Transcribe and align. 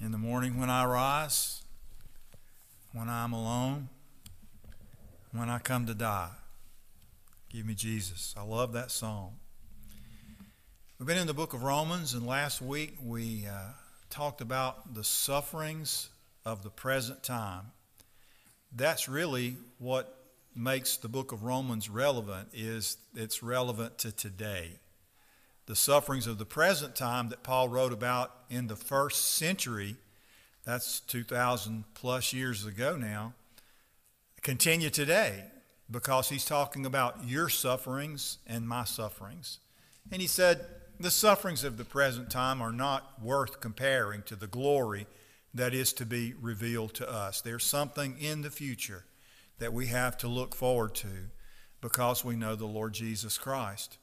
In 0.00 0.12
the 0.12 0.18
morning 0.18 0.60
when 0.60 0.70
I 0.70 0.84
rise, 0.84 1.62
when 2.92 3.08
I'm 3.08 3.32
alone, 3.32 3.88
when 5.32 5.48
I 5.50 5.58
come 5.58 5.86
to 5.86 5.94
die, 5.94 6.30
give 7.48 7.66
me 7.66 7.74
Jesus. 7.74 8.32
I 8.38 8.42
love 8.42 8.72
that 8.74 8.92
song. 8.92 9.38
We've 10.98 11.06
been 11.08 11.18
in 11.18 11.26
the 11.26 11.34
book 11.34 11.52
of 11.52 11.64
Romans, 11.64 12.14
and 12.14 12.24
last 12.24 12.62
week 12.62 12.94
we 13.04 13.46
uh, 13.48 13.72
talked 14.08 14.40
about 14.40 14.94
the 14.94 15.02
sufferings 15.02 16.10
of 16.44 16.62
the 16.62 16.70
present 16.70 17.24
time. 17.24 17.72
That's 18.70 19.08
really 19.08 19.56
what 19.78 20.16
makes 20.54 20.96
the 20.96 21.08
book 21.08 21.32
of 21.32 21.42
Romans 21.42 21.90
relevant 21.90 22.50
is 22.54 22.98
it's 23.16 23.42
relevant 23.42 23.98
to 23.98 24.12
today 24.12 24.78
the 25.68 25.76
sufferings 25.76 26.26
of 26.26 26.38
the 26.38 26.46
present 26.46 26.96
time 26.96 27.28
that 27.28 27.42
Paul 27.42 27.68
wrote 27.68 27.92
about 27.92 28.34
in 28.48 28.68
the 28.68 28.74
first 28.74 29.34
century, 29.34 29.96
that's 30.64 31.00
2,000 31.00 31.84
plus 31.92 32.32
years 32.32 32.64
ago 32.64 32.96
now, 32.96 33.34
continue 34.40 34.88
today 34.88 35.44
because 35.90 36.30
he's 36.30 36.46
talking 36.46 36.86
about 36.86 37.22
your 37.26 37.50
sufferings 37.50 38.38
and 38.46 38.66
my 38.66 38.84
sufferings. 38.84 39.58
And 40.10 40.22
he 40.22 40.26
said, 40.26 40.64
the 40.98 41.10
sufferings 41.10 41.64
of 41.64 41.76
the 41.76 41.84
present 41.84 42.30
time 42.30 42.62
are 42.62 42.72
not 42.72 43.22
worth 43.22 43.60
comparing 43.60 44.22
to 44.22 44.36
the 44.36 44.46
glory 44.46 45.06
that 45.52 45.74
is 45.74 45.92
to 45.92 46.06
be 46.06 46.32
revealed 46.40 46.94
to 46.94 47.10
us. 47.10 47.42
There's 47.42 47.64
something 47.64 48.16
in 48.18 48.40
the 48.40 48.50
future 48.50 49.04
that 49.58 49.74
we 49.74 49.88
have 49.88 50.16
to 50.18 50.28
look 50.28 50.54
forward 50.54 50.94
to 50.94 51.28
because 51.82 52.24
we 52.24 52.36
know 52.36 52.56
the 52.56 52.64
Lord 52.64 52.94
Jesus 52.94 53.36
Christ. 53.36 53.98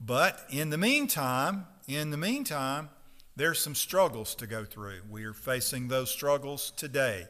But 0.00 0.40
in 0.48 0.70
the 0.70 0.78
meantime, 0.78 1.66
in 1.86 2.10
the 2.10 2.16
meantime, 2.16 2.90
there's 3.36 3.58
some 3.58 3.74
struggles 3.74 4.34
to 4.36 4.46
go 4.46 4.64
through. 4.64 5.00
We 5.10 5.24
are 5.24 5.32
facing 5.32 5.88
those 5.88 6.10
struggles 6.10 6.72
today. 6.76 7.26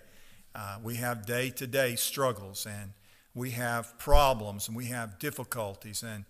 Uh, 0.55 0.79
we 0.83 0.97
have 0.97 1.27
day 1.27 1.51
to 1.51 1.67
day 1.67 1.97
struggles, 1.97 2.67
and 2.67 2.92
we 3.34 3.51
have 3.53 3.98
problems, 3.98 4.69
and 4.69 4.77
we 4.77 4.87
have 4.87 5.19
difficulties, 5.19 6.03
and 6.03 6.25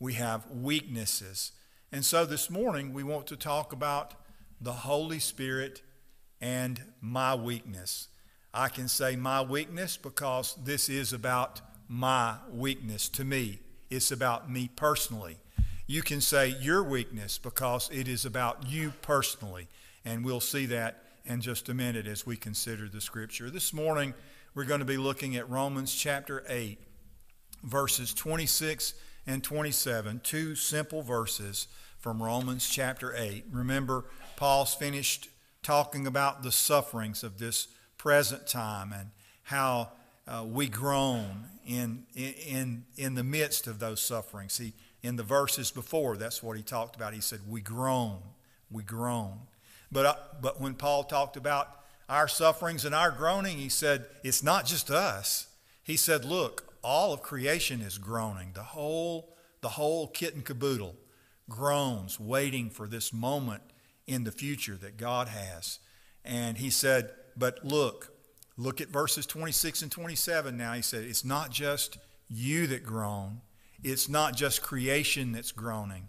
we 0.00 0.14
have 0.14 0.50
weaknesses. 0.50 1.52
And 1.92 2.04
so 2.04 2.24
this 2.24 2.50
morning, 2.50 2.92
we 2.92 3.04
want 3.04 3.26
to 3.28 3.36
talk 3.36 3.72
about 3.72 4.14
the 4.60 4.72
Holy 4.72 5.18
Spirit 5.18 5.82
and 6.40 6.80
my 7.00 7.34
weakness. 7.34 8.08
I 8.52 8.68
can 8.68 8.88
say 8.88 9.16
my 9.16 9.42
weakness 9.42 9.96
because 9.96 10.56
this 10.64 10.88
is 10.88 11.12
about 11.12 11.60
my 11.88 12.36
weakness 12.50 13.08
to 13.10 13.24
me. 13.24 13.60
It's 13.90 14.10
about 14.10 14.50
me 14.50 14.70
personally 14.74 15.38
you 15.86 16.02
can 16.02 16.20
say 16.20 16.48
your 16.60 16.82
weakness 16.82 17.38
because 17.38 17.90
it 17.92 18.08
is 18.08 18.24
about 18.24 18.68
you 18.68 18.92
personally. 19.02 19.68
And 20.04 20.24
we'll 20.24 20.40
see 20.40 20.66
that 20.66 21.02
in 21.24 21.40
just 21.40 21.68
a 21.68 21.74
minute 21.74 22.06
as 22.06 22.26
we 22.26 22.36
consider 22.36 22.88
the 22.88 23.00
scripture. 23.00 23.50
This 23.50 23.72
morning, 23.72 24.14
we're 24.54 24.64
going 24.64 24.80
to 24.80 24.86
be 24.86 24.96
looking 24.96 25.36
at 25.36 25.48
Romans 25.48 25.94
chapter 25.94 26.44
8, 26.48 26.78
verses 27.62 28.14
26 28.14 28.94
and 29.26 29.42
27, 29.42 30.20
two 30.22 30.54
simple 30.54 31.02
verses 31.02 31.68
from 31.98 32.22
Romans 32.22 32.68
chapter 32.68 33.14
8. 33.16 33.44
Remember, 33.50 34.04
Paul's 34.36 34.74
finished 34.74 35.28
talking 35.62 36.06
about 36.06 36.42
the 36.42 36.52
sufferings 36.52 37.24
of 37.24 37.38
this 37.38 37.68
present 37.96 38.46
time 38.46 38.92
and 38.92 39.10
how 39.44 39.90
uh, 40.26 40.44
we 40.46 40.68
groan 40.68 41.44
in, 41.66 42.04
in, 42.14 42.84
in 42.96 43.14
the 43.14 43.24
midst 43.24 43.66
of 43.66 43.78
those 43.78 44.00
sufferings. 44.00 44.58
He 44.58 44.74
in 45.04 45.16
the 45.16 45.22
verses 45.22 45.70
before, 45.70 46.16
that's 46.16 46.42
what 46.42 46.56
he 46.56 46.62
talked 46.62 46.96
about. 46.96 47.12
He 47.12 47.20
said, 47.20 47.40
We 47.46 47.60
groan, 47.60 48.20
we 48.70 48.82
groan. 48.82 49.38
But, 49.92 50.06
uh, 50.06 50.14
but 50.40 50.62
when 50.62 50.74
Paul 50.74 51.04
talked 51.04 51.36
about 51.36 51.68
our 52.08 52.26
sufferings 52.26 52.86
and 52.86 52.94
our 52.94 53.10
groaning, 53.10 53.58
he 53.58 53.68
said, 53.68 54.06
It's 54.24 54.42
not 54.42 54.64
just 54.64 54.90
us. 54.90 55.48
He 55.82 55.98
said, 55.98 56.24
Look, 56.24 56.74
all 56.82 57.12
of 57.12 57.20
creation 57.20 57.82
is 57.82 57.98
groaning. 57.98 58.52
The 58.54 58.62
whole, 58.62 59.36
the 59.60 59.68
whole 59.68 60.06
kit 60.08 60.34
and 60.34 60.44
caboodle 60.44 60.96
groans, 61.50 62.18
waiting 62.18 62.70
for 62.70 62.88
this 62.88 63.12
moment 63.12 63.62
in 64.06 64.24
the 64.24 64.32
future 64.32 64.76
that 64.76 64.96
God 64.96 65.28
has. 65.28 65.80
And 66.24 66.56
he 66.56 66.70
said, 66.70 67.10
But 67.36 67.62
look, 67.62 68.10
look 68.56 68.80
at 68.80 68.88
verses 68.88 69.26
26 69.26 69.82
and 69.82 69.92
27 69.92 70.56
now. 70.56 70.72
He 70.72 70.80
said, 70.80 71.04
It's 71.04 71.26
not 71.26 71.50
just 71.50 71.98
you 72.30 72.66
that 72.68 72.84
groan 72.84 73.42
it's 73.84 74.08
not 74.08 74.34
just 74.34 74.62
creation 74.62 75.32
that's 75.32 75.52
groaning. 75.52 76.08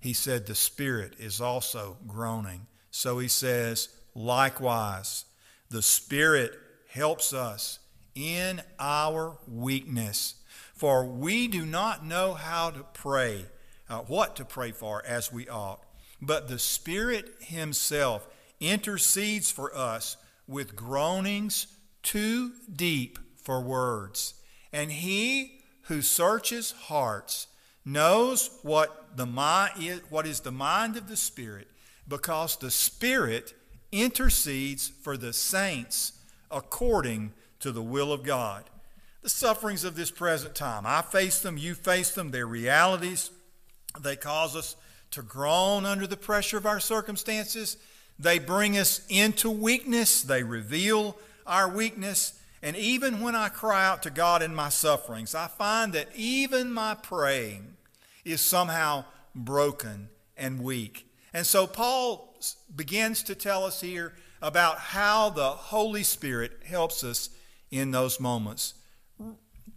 He 0.00 0.14
said 0.14 0.46
the 0.46 0.54
Spirit 0.54 1.14
is 1.18 1.40
also 1.40 1.98
groaning. 2.06 2.66
So 2.90 3.18
he 3.18 3.28
says, 3.28 3.90
likewise, 4.14 5.26
the 5.68 5.82
Spirit 5.82 6.58
helps 6.88 7.32
us 7.32 7.78
in 8.14 8.62
our 8.78 9.38
weakness. 9.46 10.36
For 10.74 11.04
we 11.04 11.46
do 11.46 11.66
not 11.66 12.04
know 12.06 12.32
how 12.32 12.70
to 12.70 12.84
pray, 12.94 13.44
uh, 13.88 13.98
what 13.98 14.36
to 14.36 14.44
pray 14.46 14.72
for 14.72 15.04
as 15.06 15.30
we 15.30 15.46
ought. 15.46 15.82
But 16.22 16.48
the 16.48 16.58
Spirit 16.58 17.34
Himself 17.40 18.26
intercedes 18.60 19.50
for 19.50 19.76
us 19.76 20.16
with 20.48 20.74
groanings 20.74 21.66
too 22.02 22.52
deep 22.74 23.18
for 23.36 23.60
words. 23.60 24.34
And 24.72 24.90
He 24.90 25.59
who 25.90 26.00
searches 26.00 26.70
hearts 26.70 27.48
knows 27.84 28.48
what 28.62 29.16
the 29.16 29.26
mind 29.26 29.72
is, 29.80 30.00
what 30.08 30.24
is 30.24 30.38
the 30.38 30.52
mind 30.52 30.96
of 30.96 31.08
the 31.08 31.16
Spirit, 31.16 31.66
because 32.06 32.54
the 32.56 32.70
Spirit 32.70 33.52
intercedes 33.90 34.86
for 34.86 35.16
the 35.16 35.32
saints 35.32 36.12
according 36.48 37.32
to 37.58 37.72
the 37.72 37.82
will 37.82 38.12
of 38.12 38.22
God. 38.22 38.70
The 39.22 39.28
sufferings 39.28 39.82
of 39.82 39.96
this 39.96 40.12
present 40.12 40.54
time, 40.54 40.84
I 40.86 41.02
face 41.02 41.40
them, 41.40 41.58
you 41.58 41.74
face 41.74 42.12
them, 42.12 42.30
they're 42.30 42.46
realities. 42.46 43.32
They 44.00 44.14
cause 44.14 44.54
us 44.54 44.76
to 45.10 45.22
groan 45.22 45.86
under 45.86 46.06
the 46.06 46.16
pressure 46.16 46.56
of 46.56 46.66
our 46.66 46.78
circumstances. 46.78 47.76
They 48.16 48.38
bring 48.38 48.78
us 48.78 49.04
into 49.08 49.50
weakness. 49.50 50.22
They 50.22 50.44
reveal 50.44 51.18
our 51.48 51.68
weakness. 51.68 52.39
And 52.62 52.76
even 52.76 53.20
when 53.20 53.34
I 53.34 53.48
cry 53.48 53.86
out 53.86 54.02
to 54.02 54.10
God 54.10 54.42
in 54.42 54.54
my 54.54 54.68
sufferings, 54.68 55.34
I 55.34 55.46
find 55.46 55.92
that 55.94 56.08
even 56.14 56.72
my 56.72 56.94
praying 56.94 57.76
is 58.24 58.40
somehow 58.40 59.04
broken 59.34 60.10
and 60.36 60.62
weak. 60.62 61.06
And 61.32 61.46
so 61.46 61.66
Paul 61.66 62.34
begins 62.74 63.22
to 63.24 63.34
tell 63.34 63.64
us 63.64 63.80
here 63.80 64.14
about 64.42 64.78
how 64.78 65.30
the 65.30 65.50
Holy 65.50 66.02
Spirit 66.02 66.52
helps 66.64 67.04
us 67.04 67.30
in 67.70 67.90
those 67.90 68.20
moments. 68.20 68.74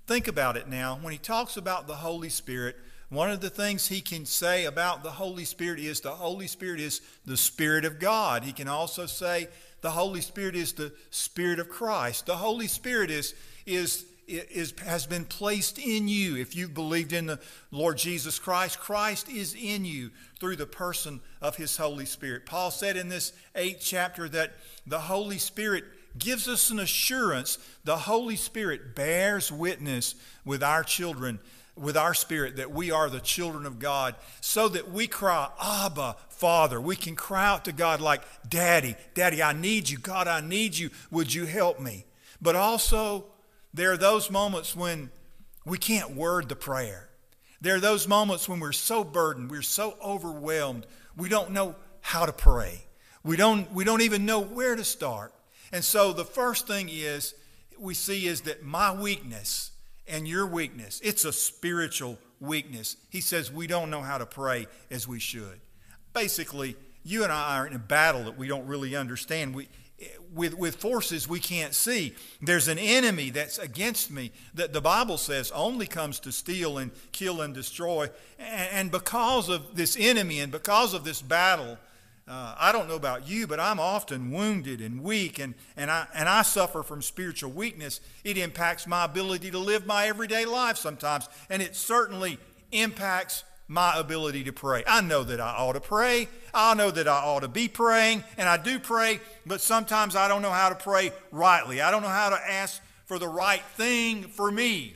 Think 0.08 0.28
about 0.28 0.58
it 0.58 0.68
now. 0.68 0.98
When 1.02 1.14
he 1.14 1.20
talks 1.20 1.56
about 1.56 1.88
the 1.88 1.96
Holy 1.96 2.30
Spirit, 2.30 2.76
one 3.10 3.32
of 3.32 3.42
the 3.42 3.50
things 3.50 3.88
he 3.88 4.02
can 4.02 4.26
say 4.26 4.66
about 4.66 5.04
the 5.04 5.12
Holy 5.12 5.46
Spirit 5.46 5.80
is 5.80 6.02
the 6.02 6.12
Holy 6.12 6.48
Spirit 6.48 6.80
is 6.80 7.02
the 7.26 7.38
Spirit 7.38 7.86
of 7.86 8.00
God. 8.00 8.44
He 8.44 8.52
can 8.52 8.68
also 8.68 9.06
say 9.06 9.48
the 9.84 9.92
Holy 9.92 10.22
Spirit 10.22 10.56
is 10.56 10.72
the 10.74 10.94
Spirit 11.10 11.60
of 11.60 11.68
Christ. 11.68 12.26
The 12.26 12.38
Holy 12.38 12.68
Spirit 12.68 13.12
is, 13.12 13.36
is, 13.66 14.06
is, 14.30 14.74
has 14.86 15.06
been 15.06 15.26
placed 15.26 15.78
in 15.78 16.08
you. 16.08 16.38
If 16.38 16.56
you've 16.56 16.74
believed 16.74 17.12
in 17.12 17.26
the 17.26 17.40
Lord 17.70 17.98
Jesus 17.98 18.40
Christ, 18.40 18.80
Christ 18.80 19.30
is 19.30 19.54
in 19.54 19.84
you 19.84 20.12
through 20.40 20.56
the 20.56 20.66
person 20.66 21.20
of 21.42 21.58
His 21.58 21.76
Holy 21.76 22.06
Spirit. 22.06 22.46
Paul 22.46 22.72
said 22.72 22.96
in 22.96 23.10
this 23.10 23.34
eighth 23.56 23.82
chapter 23.82 24.30
that 24.30 24.54
the 24.88 25.02
Holy 25.02 25.38
Spirit 25.38 25.84
gives 26.18 26.48
us 26.48 26.70
an 26.70 26.80
assurance. 26.80 27.58
The 27.84 27.98
Holy 27.98 28.38
Spirit 28.38 28.96
bears 28.96 29.52
witness 29.52 30.16
with 30.46 30.64
our 30.64 30.86
children 30.86 31.42
with 31.76 31.98
our 31.98 32.14
spirit 32.14 32.58
that 32.58 32.72
we 32.72 32.92
are 32.92 33.10
the 33.10 33.20
children 33.20 33.66
of 33.66 33.80
God 33.80 34.16
so 34.42 34.68
that 34.70 34.92
we 34.92 35.08
cry, 35.08 35.50
Abba, 35.62 36.16
Father. 36.30 36.80
We 36.80 36.96
can 36.96 37.16
cry 37.16 37.48
out 37.48 37.66
to 37.66 37.72
God 37.72 38.00
like, 38.00 38.22
Daddy, 38.48 38.96
Daddy, 39.14 39.42
I 39.42 39.54
need 39.54 39.90
you. 39.90 39.98
God, 39.98 40.28
I 40.28 40.42
need 40.42 40.78
you. 40.78 40.92
Would 41.12 41.34
you 41.34 41.46
help 41.46 41.80
me? 41.80 42.06
But 42.42 42.56
also, 42.56 43.25
there 43.74 43.92
are 43.92 43.98
those 43.98 44.30
moments 44.30 44.75
when 44.75 45.10
we 45.66 45.78
can't 45.78 46.16
word 46.16 46.50
the 46.50 46.56
prayer. 46.56 47.10
There 47.62 47.76
are 47.76 47.80
those 47.80 48.08
moments 48.08 48.50
when 48.50 48.60
we're 48.60 48.74
so 48.74 49.04
burdened, 49.04 49.50
we're 49.50 49.62
so 49.62 49.96
overwhelmed, 50.04 50.86
we 51.16 51.30
don't 51.30 51.52
know 51.52 51.76
how 52.02 52.26
to 52.26 52.34
pray. 52.34 52.84
We 53.24 53.38
don't, 53.38 53.72
we 53.72 53.86
don't 53.86 54.02
even 54.02 54.26
know 54.26 54.42
where 54.42 54.76
to 54.76 54.84
start. 54.84 55.34
And 55.72 55.84
so 55.84 56.12
the 56.12 56.26
first 56.26 56.68
thing 56.68 56.90
is 56.92 57.34
we 57.80 57.94
see 57.94 58.28
is 58.28 58.42
that 58.42 58.64
my 58.64 58.94
weakness 58.94 59.72
and 60.08 60.28
your 60.28 60.46
weakness. 60.46 61.00
It's 61.04 61.26
a 61.26 61.34
spiritual 61.34 62.18
weakness. 62.40 62.98
He 63.10 63.22
says 63.22 63.52
we 63.52 63.68
don't 63.68 63.90
know 63.90 64.02
how 64.02 64.18
to 64.18 64.26
pray 64.26 64.68
as 64.92 65.08
we 65.08 65.20
should. 65.20 65.62
Basically, 66.14 66.76
you 67.04 67.24
and 67.24 67.32
I 67.32 67.58
are 67.58 67.68
in 67.68 67.74
a 67.74 67.80
battle 67.80 68.26
that 68.26 68.38
we 68.38 68.48
don't 68.48 68.68
really 68.68 68.96
understand. 68.96 69.56
We, 69.56 69.68
with, 70.34 70.58
with 70.58 70.76
forces 70.76 71.28
we 71.28 71.40
can't 71.40 71.74
see. 71.74 72.16
There's 72.42 72.68
an 72.68 72.78
enemy 72.78 73.30
that's 73.30 73.58
against 73.58 74.12
me 74.12 74.32
that 74.54 74.74
the 74.74 74.82
Bible 74.82 75.18
says 75.18 75.52
only 75.52 75.86
comes 75.86 76.20
to 76.22 76.32
steal 76.32 76.78
and 76.78 76.92
kill 77.12 77.42
and 77.42 77.54
destroy. 77.54 78.10
And, 78.40 78.70
and 78.72 78.92
because 78.92 79.50
of 79.50 79.76
this 79.76 79.96
enemy 80.00 80.40
and 80.40 80.52
because 80.52 80.94
of 80.94 81.04
this 81.04 81.22
battle, 81.22 81.78
uh, 82.25 82.56
I 82.58 82.72
don't 82.72 82.88
know 82.88 82.96
about 82.96 83.28
you, 83.28 83.48
but 83.48 83.60
I'm 83.60 83.80
often 83.80 84.31
wounded 84.31 84.80
and 84.80 85.04
weak, 85.04 85.40
and, 85.40 85.56
and, 85.75 85.92
I, 85.92 86.08
and 86.16 86.30
I 86.30 86.42
suffer 86.44 86.81
from 86.81 87.02
spiritual 87.02 87.52
weakness. 87.52 88.00
It 88.24 88.38
impacts 88.38 88.88
my 88.88 89.04
ability 89.04 89.52
to 89.52 89.60
live 89.60 89.86
my 89.86 90.08
everyday 90.08 90.46
life 90.46 90.78
sometimes, 90.78 91.28
and 91.50 91.62
it 91.62 91.75
certainly 91.75 92.38
impacts 92.72 93.44
my 93.68 93.98
ability 93.98 94.46
to 94.46 94.54
pray. 94.54 94.84
I 94.88 95.02
know 95.02 95.24
that 95.24 95.42
I 95.42 95.56
ought 95.58 95.74
to 95.74 95.81
pray. 95.81 96.30
I 96.54 96.74
know 96.75 96.92
that 96.92 97.08
I 97.08 97.24
ought 97.24 97.42
to 97.42 97.50
be 97.50 97.68
praying, 97.68 98.24
and 98.38 98.48
I 98.48 98.56
do 98.56 98.80
pray, 98.80 99.19
but 99.46 99.60
sometimes 99.60 100.16
I 100.16 100.30
don't 100.30 100.42
know 100.42 100.52
how 100.52 100.69
to 100.69 100.76
pray 100.76 101.12
rightly. 101.31 101.81
I 101.81 101.92
don't 101.92 102.04
know 102.04 102.08
how 102.08 102.30
to 102.30 102.40
ask 102.50 102.81
for 103.06 103.19
the 103.19 103.28
right 103.28 103.64
thing 103.76 104.24
for 104.24 104.50
me 104.50 104.96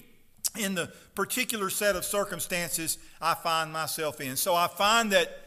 in 0.57 0.75
the 0.75 0.93
particular 1.13 1.69
set 1.69 1.95
of 1.95 2.05
circumstances 2.05 2.97
I 3.21 3.33
find 3.33 3.73
myself 3.73 4.21
in. 4.21 4.37
So 4.37 4.55
I 4.55 4.67
find 4.67 5.11
that 5.11 5.46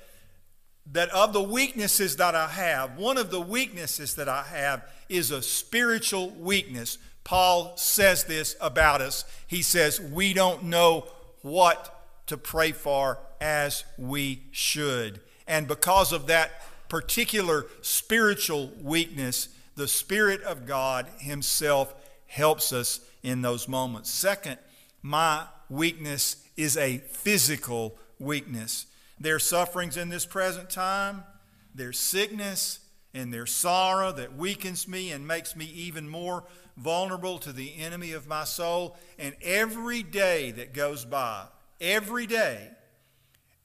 that 0.92 1.08
of 1.10 1.32
the 1.32 1.42
weaknesses 1.42 2.16
that 2.16 2.34
I 2.34 2.48
have, 2.48 2.96
one 2.96 3.18
of 3.18 3.30
the 3.30 3.40
weaknesses 3.40 4.14
that 4.14 4.28
I 4.28 4.42
have 4.42 4.84
is 5.08 5.30
a 5.30 5.42
spiritual 5.42 6.30
weakness. 6.30 6.98
Paul 7.24 7.76
says 7.76 8.24
this 8.24 8.56
about 8.60 9.00
us. 9.00 9.24
He 9.46 9.62
says, 9.62 10.00
We 10.00 10.32
don't 10.32 10.64
know 10.64 11.06
what 11.42 11.96
to 12.26 12.36
pray 12.36 12.72
for 12.72 13.18
as 13.40 13.84
we 13.98 14.42
should. 14.50 15.20
And 15.46 15.66
because 15.66 16.12
of 16.12 16.26
that 16.26 16.62
particular 16.88 17.66
spiritual 17.82 18.72
weakness, 18.82 19.48
the 19.76 19.88
Spirit 19.88 20.42
of 20.42 20.66
God 20.66 21.06
Himself 21.18 21.94
helps 22.26 22.72
us 22.72 23.00
in 23.22 23.42
those 23.42 23.66
moments. 23.68 24.10
Second, 24.10 24.58
my 25.02 25.44
weakness 25.68 26.36
is 26.56 26.76
a 26.76 26.98
physical 26.98 27.96
weakness. 28.18 28.86
There's 29.20 29.44
sufferings 29.44 29.98
in 29.98 30.08
this 30.08 30.24
present 30.24 30.70
time, 30.70 31.24
their 31.74 31.92
sickness, 31.92 32.80
and 33.12 33.32
their 33.32 33.46
sorrow 33.46 34.12
that 34.12 34.36
weakens 34.36 34.88
me 34.88 35.10
and 35.12 35.26
makes 35.26 35.54
me 35.54 35.66
even 35.66 36.08
more 36.08 36.44
vulnerable 36.76 37.38
to 37.38 37.52
the 37.52 37.76
enemy 37.76 38.12
of 38.12 38.26
my 38.26 38.44
soul. 38.44 38.96
And 39.18 39.34
every 39.42 40.02
day 40.02 40.52
that 40.52 40.72
goes 40.72 41.04
by, 41.04 41.44
every 41.80 42.26
day, 42.26 42.70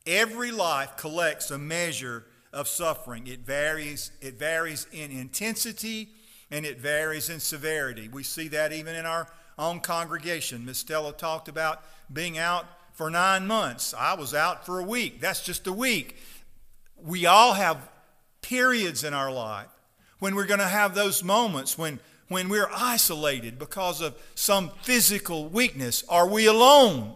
every 0.05 0.51
life 0.51 0.97
collects 0.97 1.51
a 1.51 1.57
measure 1.57 2.25
of 2.51 2.67
suffering. 2.67 3.27
It 3.27 3.41
varies, 3.41 4.11
it 4.21 4.39
varies 4.39 4.87
in 4.91 5.11
intensity 5.11 6.09
and 6.51 6.65
it 6.65 6.79
varies 6.79 7.29
in 7.29 7.39
severity. 7.39 8.07
We 8.07 8.23
see 8.23 8.47
that 8.49 8.73
even 8.73 8.95
in 8.95 9.05
our 9.05 9.27
own 9.57 9.79
congregation. 9.79 10.65
Miss 10.65 10.79
Stella 10.79 11.13
talked 11.13 11.47
about 11.47 11.83
being 12.11 12.37
out 12.37 12.65
for 12.95 13.11
nine 13.11 13.45
months. 13.45 13.93
I 13.93 14.15
was 14.15 14.33
out 14.33 14.65
for 14.65 14.79
a 14.79 14.83
week. 14.83 15.21
That's 15.21 15.43
just 15.43 15.67
a 15.67 15.73
week. 15.73 16.17
We 16.97 17.25
all 17.25 17.53
have 17.53 17.89
periods 18.41 19.03
in 19.03 19.13
our 19.13 19.31
life 19.31 19.67
when 20.19 20.33
we're 20.33 20.45
going 20.45 20.59
to 20.59 20.67
have 20.67 20.95
those 20.95 21.23
moments 21.23 21.77
when, 21.77 21.99
when 22.29 22.49
we're 22.49 22.69
isolated 22.73 23.59
because 23.59 24.01
of 24.01 24.15
some 24.33 24.71
physical 24.81 25.47
weakness. 25.49 26.03
Are 26.09 26.27
we 26.27 26.45
alone? 26.47 27.15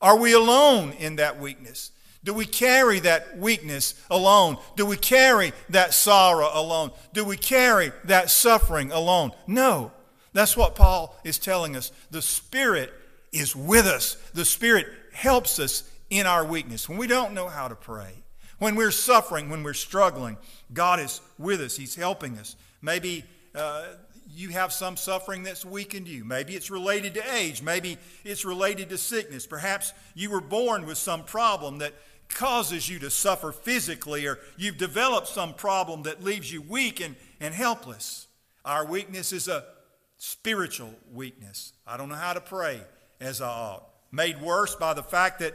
Are 0.00 0.16
we 0.18 0.32
alone 0.32 0.92
in 0.92 1.16
that 1.16 1.38
weakness? 1.38 1.92
Do 2.24 2.34
we 2.34 2.46
carry 2.46 2.98
that 3.00 3.38
weakness 3.38 3.94
alone? 4.10 4.56
Do 4.76 4.84
we 4.86 4.96
carry 4.96 5.52
that 5.68 5.94
sorrow 5.94 6.50
alone? 6.52 6.90
Do 7.12 7.24
we 7.24 7.36
carry 7.36 7.92
that 8.04 8.30
suffering 8.30 8.90
alone? 8.90 9.30
No. 9.46 9.92
That's 10.32 10.56
what 10.56 10.74
Paul 10.74 11.16
is 11.22 11.38
telling 11.38 11.76
us. 11.76 11.92
The 12.10 12.20
Spirit 12.20 12.92
is 13.38 13.54
with 13.54 13.86
us. 13.86 14.16
The 14.34 14.44
Spirit 14.44 14.86
helps 15.12 15.58
us 15.58 15.90
in 16.10 16.26
our 16.26 16.44
weakness. 16.44 16.88
When 16.88 16.98
we 16.98 17.06
don't 17.06 17.34
know 17.34 17.48
how 17.48 17.68
to 17.68 17.74
pray, 17.74 18.12
when 18.58 18.76
we're 18.76 18.90
suffering, 18.90 19.50
when 19.50 19.62
we're 19.62 19.74
struggling, 19.74 20.36
God 20.72 21.00
is 21.00 21.20
with 21.38 21.60
us. 21.60 21.76
He's 21.76 21.94
helping 21.94 22.38
us. 22.38 22.56
Maybe 22.80 23.24
uh, 23.54 23.86
you 24.30 24.50
have 24.50 24.72
some 24.72 24.96
suffering 24.96 25.42
that's 25.42 25.64
weakened 25.64 26.08
you. 26.08 26.24
Maybe 26.24 26.54
it's 26.54 26.70
related 26.70 27.14
to 27.14 27.34
age. 27.34 27.62
Maybe 27.62 27.98
it's 28.24 28.44
related 28.44 28.88
to 28.90 28.98
sickness. 28.98 29.46
Perhaps 29.46 29.92
you 30.14 30.30
were 30.30 30.40
born 30.40 30.86
with 30.86 30.98
some 30.98 31.24
problem 31.24 31.78
that 31.78 31.92
causes 32.28 32.88
you 32.88 32.98
to 32.98 33.10
suffer 33.10 33.52
physically, 33.52 34.26
or 34.26 34.38
you've 34.56 34.78
developed 34.78 35.28
some 35.28 35.54
problem 35.54 36.02
that 36.04 36.24
leaves 36.24 36.52
you 36.52 36.60
weak 36.62 37.00
and, 37.00 37.14
and 37.40 37.54
helpless. 37.54 38.26
Our 38.64 38.84
weakness 38.84 39.32
is 39.32 39.48
a 39.48 39.64
spiritual 40.16 40.94
weakness. 41.12 41.72
I 41.86 41.96
don't 41.96 42.08
know 42.08 42.16
how 42.16 42.32
to 42.32 42.40
pray 42.40 42.80
as 43.20 43.40
I 43.40 43.48
ought. 43.48 43.88
Made 44.12 44.40
worse 44.40 44.74
by 44.74 44.94
the 44.94 45.02
fact 45.02 45.40
that 45.40 45.54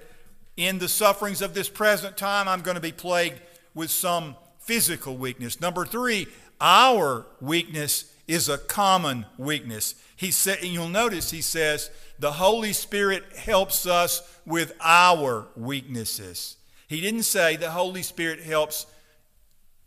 in 0.57 0.79
the 0.79 0.87
sufferings 0.87 1.41
of 1.41 1.53
this 1.53 1.69
present 1.69 2.17
time, 2.17 2.47
I'm 2.47 2.61
going 2.61 2.75
to 2.75 2.81
be 2.81 2.91
plagued 2.91 3.41
with 3.73 3.89
some 3.89 4.35
physical 4.59 5.17
weakness. 5.17 5.61
Number 5.61 5.85
three, 5.85 6.27
our 6.59 7.25
weakness 7.39 8.13
is 8.27 8.49
a 8.49 8.57
common 8.57 9.25
weakness. 9.37 9.95
He 10.15 10.31
said, 10.31 10.59
and 10.61 10.71
you'll 10.71 10.89
notice 10.89 11.31
he 11.31 11.41
says, 11.41 11.89
the 12.19 12.33
Holy 12.33 12.73
Spirit 12.73 13.23
helps 13.35 13.87
us 13.87 14.21
with 14.45 14.73
our 14.79 15.47
weaknesses. 15.55 16.57
He 16.87 17.01
didn't 17.01 17.23
say 17.23 17.55
the 17.55 17.71
Holy 17.71 18.03
Spirit 18.03 18.41
helps 18.41 18.85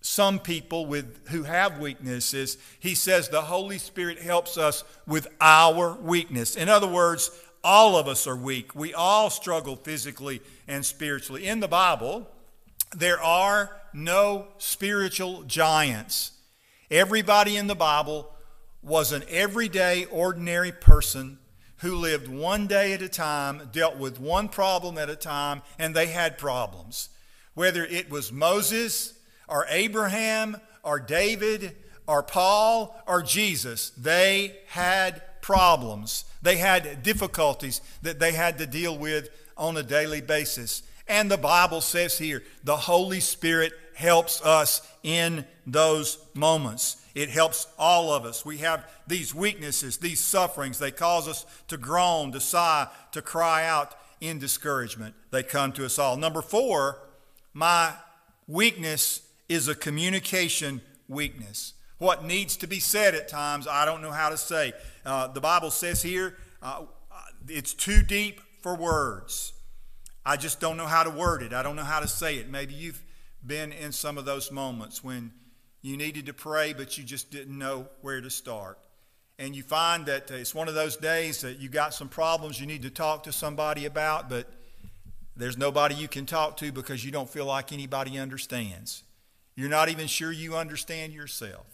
some 0.00 0.38
people 0.38 0.85
with 0.85 1.29
who 1.29 1.44
have 1.44 1.79
weaknesses. 1.79 2.59
He 2.81 2.94
says 2.94 3.29
the 3.29 3.43
Holy 3.43 3.79
Spirit 3.79 4.19
helps 4.19 4.59
us 4.59 4.85
with 5.06 5.29
our 5.41 5.94
weakness. 5.94 6.56
In 6.56 6.69
other 6.69 6.88
words, 6.88 7.31
all 7.64 7.96
of 7.96 8.06
us 8.06 8.26
are 8.26 8.37
weak. 8.37 8.75
We 8.76 8.94
all 8.94 9.31
struggle 9.31 9.75
physically 9.75 10.43
and 10.69 10.84
spiritually. 10.84 11.46
In 11.46 11.61
the 11.61 11.69
Bible, 11.69 12.28
there 12.94 13.20
are 13.20 13.75
no 13.93 14.49
spiritual 14.58 15.43
giants. 15.44 16.32
Everybody 16.90 17.56
in 17.56 17.66
the 17.66 17.75
Bible 17.75 18.31
was 18.82 19.12
an 19.12 19.25
everyday, 19.28 20.05
ordinary 20.05 20.70
person 20.70 21.38
who 21.78 21.96
lived 21.96 22.28
one 22.28 22.66
day 22.66 22.93
at 22.93 23.02
a 23.02 23.08
time, 23.08 23.69
dealt 23.72 23.96
with 23.96 24.20
one 24.20 24.49
problem 24.49 24.99
at 24.99 25.10
a 25.10 25.17
time, 25.17 25.62
and 25.78 25.94
they 25.94 26.06
had 26.06 26.38
problems. 26.38 27.08
Whether 27.55 27.84
it 27.84 28.10
was 28.10 28.31
Moses 28.31 29.14
or 29.49 29.67
Abraham 29.69 30.56
or 30.82 31.00
David 31.00 31.75
or 32.06 32.22
Paul 32.22 32.94
or 33.06 33.22
Jesus, 33.22 33.90
they 33.90 34.56
had 34.69 35.22
problems. 35.44 36.25
They 36.41 36.56
had 36.56 37.02
difficulties 37.02 37.82
that 38.00 38.19
they 38.19 38.32
had 38.32 38.56
to 38.56 38.67
deal 38.67 38.96
with 38.96 39.29
on 39.58 39.76
a 39.76 39.82
daily 39.82 40.23
basis. 40.23 40.82
And 41.06 41.31
the 41.31 41.37
Bible 41.37 41.82
says 41.82 42.17
here, 42.17 42.43
the 42.64 42.79
Holy 42.79 43.20
Spirit 43.20 43.75
helps 43.94 44.41
us 44.41 44.81
in 45.02 45.44
those 45.67 46.17
moments. 46.32 46.96
It 47.14 47.29
helps 47.29 47.67
all 47.79 48.10
of 48.10 48.24
us. 48.24 48.46
We 48.46 48.56
have 48.58 48.91
these 49.06 49.34
weaknesses, 49.34 49.98
these 49.98 50.19
sufferings. 50.19 50.79
They 50.79 50.91
cause 50.91 51.29
us 51.29 51.44
to 51.69 51.77
groan, 51.77 52.32
to 52.32 52.41
sigh, 52.41 52.89
to 53.13 53.20
cry 53.20 53.67
out 53.67 53.94
in 54.22 54.39
discouragement. 54.39 55.15
They 55.31 55.43
come 55.43 55.72
to 55.72 55.84
us 55.84 55.98
all. 55.98 56.17
Number 56.17 56.41
four, 56.41 57.01
my 57.53 57.93
weakness 58.48 59.20
is 59.51 59.69
a 59.69 59.74
communication 59.74 60.81
weakness. 61.06 61.74
What 61.98 62.24
needs 62.24 62.56
to 62.58 62.67
be 62.67 62.81
said 62.81 63.15
at 63.15 63.29
times, 63.29 63.67
I 63.67 63.84
don't 63.84 64.03
know 64.03 64.10
how 64.10 64.29
to 64.29 64.36
say. 64.36 64.72
Uh, 65.05 65.29
the 65.29 65.41
Bible 65.41 65.70
says 65.70 66.03
here, 66.03 66.36
uh, 66.63 66.82
it's 67.48 67.74
too 67.74 68.03
deep 68.03 68.41
for 68.63 68.74
words. 68.74 69.53
I 70.27 70.36
just 70.36 70.58
don't 70.58 70.77
know 70.77 70.86
how 70.86 71.03
to 71.03 71.10
word 71.10 71.43
it. 71.43 71.53
I 71.53 71.63
don't 71.63 71.77
know 71.77 71.84
how 71.84 72.01
to 72.01 72.08
say 72.08 72.36
it. 72.36 72.48
Maybe 72.48 72.74
you've 72.74 73.03
been 73.46 73.72
in 73.72 73.93
some 73.93 74.17
of 74.17 74.24
those 74.24 74.51
moments 74.51 75.05
when 75.05 75.32
you 75.82 75.96
needed 75.96 76.27
to 76.27 76.32
pray, 76.32 76.72
but 76.72 76.96
you 76.96 77.05
just 77.05 77.31
didn't 77.31 77.58
know 77.58 77.89
where 78.01 78.20
to 78.20 78.31
start. 78.31 78.79
And 79.39 79.55
you 79.55 79.63
find 79.63 80.06
that 80.06 80.31
it's 80.31 80.55
one 80.55 80.69
of 80.69 80.74
those 80.74 80.96
days 80.96 81.43
that 81.43 81.58
you 81.58 81.69
got 81.69 81.93
some 81.93 82.08
problems 82.08 82.58
you 82.58 82.67
need 82.67 82.82
to 82.82 82.91
talk 82.91 83.24
to 83.24 83.32
somebody 83.32 83.84
about, 83.84 84.31
but 84.31 84.46
there's 85.36 85.58
nobody 85.58 85.94
you 85.96 86.08
can 86.08 86.24
talk 86.24 86.56
to 86.58 86.72
because 86.72 87.05
you 87.05 87.10
don't 87.10 87.29
feel 87.29 87.44
like 87.44 87.72
anybody 87.72 88.19
understands. 88.19 89.03
You're 89.56 89.69
not 89.69 89.89
even 89.89 90.06
sure 90.06 90.32
you 90.32 90.56
understand 90.56 91.13
yourself. 91.13 91.67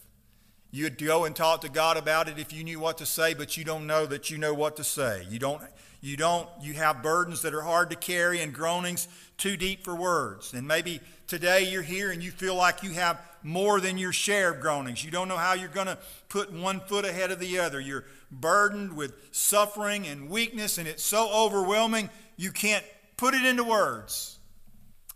You'd 0.73 0.97
go 0.97 1.25
and 1.25 1.35
talk 1.35 1.61
to 1.61 1.69
God 1.69 1.97
about 1.97 2.29
it 2.29 2.39
if 2.39 2.53
you 2.53 2.63
knew 2.63 2.79
what 2.79 2.97
to 2.99 3.05
say, 3.05 3.33
but 3.33 3.57
you 3.57 3.65
don't 3.65 3.85
know 3.85 4.05
that 4.05 4.29
you 4.29 4.37
know 4.37 4.53
what 4.53 4.77
to 4.77 4.85
say. 4.85 5.25
You 5.29 5.37
don't, 5.37 5.61
you 5.99 6.15
don't, 6.15 6.47
you 6.61 6.73
have 6.75 7.03
burdens 7.03 7.41
that 7.41 7.53
are 7.53 7.61
hard 7.61 7.89
to 7.89 7.97
carry 7.97 8.41
and 8.41 8.53
groanings 8.53 9.09
too 9.37 9.57
deep 9.57 9.83
for 9.83 9.93
words. 9.93 10.53
And 10.53 10.65
maybe 10.65 11.01
today 11.27 11.69
you're 11.69 11.81
here 11.81 12.11
and 12.11 12.23
you 12.23 12.31
feel 12.31 12.55
like 12.55 12.83
you 12.83 12.91
have 12.91 13.21
more 13.43 13.81
than 13.81 13.97
your 13.97 14.13
share 14.13 14.51
of 14.51 14.61
groanings. 14.61 15.03
You 15.03 15.11
don't 15.11 15.27
know 15.27 15.35
how 15.35 15.53
you're 15.53 15.67
going 15.67 15.87
to 15.87 15.97
put 16.29 16.53
one 16.53 16.79
foot 16.79 17.03
ahead 17.03 17.31
of 17.31 17.39
the 17.39 17.59
other. 17.59 17.81
You're 17.81 18.05
burdened 18.31 18.95
with 18.95 19.13
suffering 19.31 20.07
and 20.07 20.29
weakness, 20.29 20.77
and 20.77 20.87
it's 20.87 21.03
so 21.03 21.29
overwhelming 21.33 22.09
you 22.37 22.51
can't 22.51 22.85
put 23.17 23.33
it 23.33 23.43
into 23.43 23.63
words. 23.63 24.37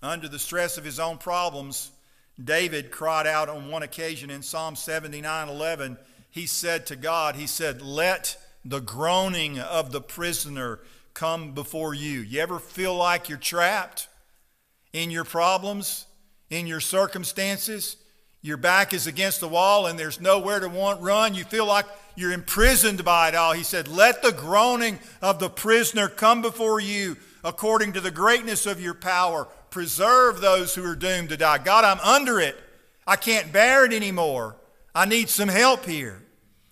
Under 0.04 0.28
the 0.28 0.40
stress 0.40 0.78
of 0.78 0.84
his 0.84 1.00
own 1.00 1.18
problems, 1.18 1.92
David 2.42 2.92
cried 2.92 3.28
out 3.28 3.50
on 3.50 3.70
one 3.70 3.84
occasion 3.84 4.30
in 4.30 4.42
Psalm 4.42 4.76
79 4.76 5.50
11. 5.50 5.98
He 6.30 6.46
said 6.46 6.86
to 6.88 6.96
God, 6.96 7.36
He 7.36 7.48
said, 7.48 7.82
Let 7.82 8.38
the 8.64 8.82
groaning 8.82 9.60
of 9.60 9.92
the 9.92 10.02
prisoner 10.02 10.80
come 11.14 11.54
before 11.54 11.94
you. 11.94 12.20
You 12.20 12.42
ever 12.42 12.60
feel 12.60 12.96
like 12.96 13.30
you're 13.30 13.38
trapped 13.38 14.10
in 14.92 15.12
your 15.12 15.24
problems? 15.24 16.08
in 16.50 16.68
your 16.68 16.80
circumstances, 16.80 17.98
your 18.42 18.58
back 18.58 18.94
is 18.94 19.08
against 19.08 19.40
the 19.40 19.48
wall 19.48 19.88
and 19.88 19.98
there's 19.98 20.22
nowhere 20.22 20.60
to 20.60 20.70
want 20.70 21.02
run, 21.02 21.34
you 21.34 21.44
feel 21.44 21.66
like 21.66 21.86
you're 22.16 22.32
imprisoned 22.32 23.04
by 23.04 23.30
it 23.30 23.36
all. 23.36 23.54
He 23.54 23.64
said, 23.64 23.88
Let 23.88 24.22
the 24.22 24.32
groaning 24.32 25.00
of 25.22 25.40
the 25.40 25.50
prisoner 25.50 26.08
come 26.08 26.42
before 26.42 26.80
you 26.80 27.18
according 27.44 27.94
to 27.94 28.02
the 28.02 28.12
greatness 28.12 28.66
of 28.66 28.80
your 28.80 28.94
power. 28.94 29.48
Preserve 29.76 30.40
those 30.40 30.74
who 30.74 30.86
are 30.90 30.96
doomed 30.96 31.28
to 31.28 31.36
die. 31.36 31.58
God, 31.58 31.84
I'm 31.84 32.00
under 32.00 32.40
it. 32.40 32.56
I 33.06 33.18
can't 33.18 33.52
bear 33.52 33.84
it 33.84 33.92
anymore. 33.92 34.56
I 34.96 35.04
need 35.04 35.28
some 35.28 35.50
help 35.50 35.84
here. 35.84 36.24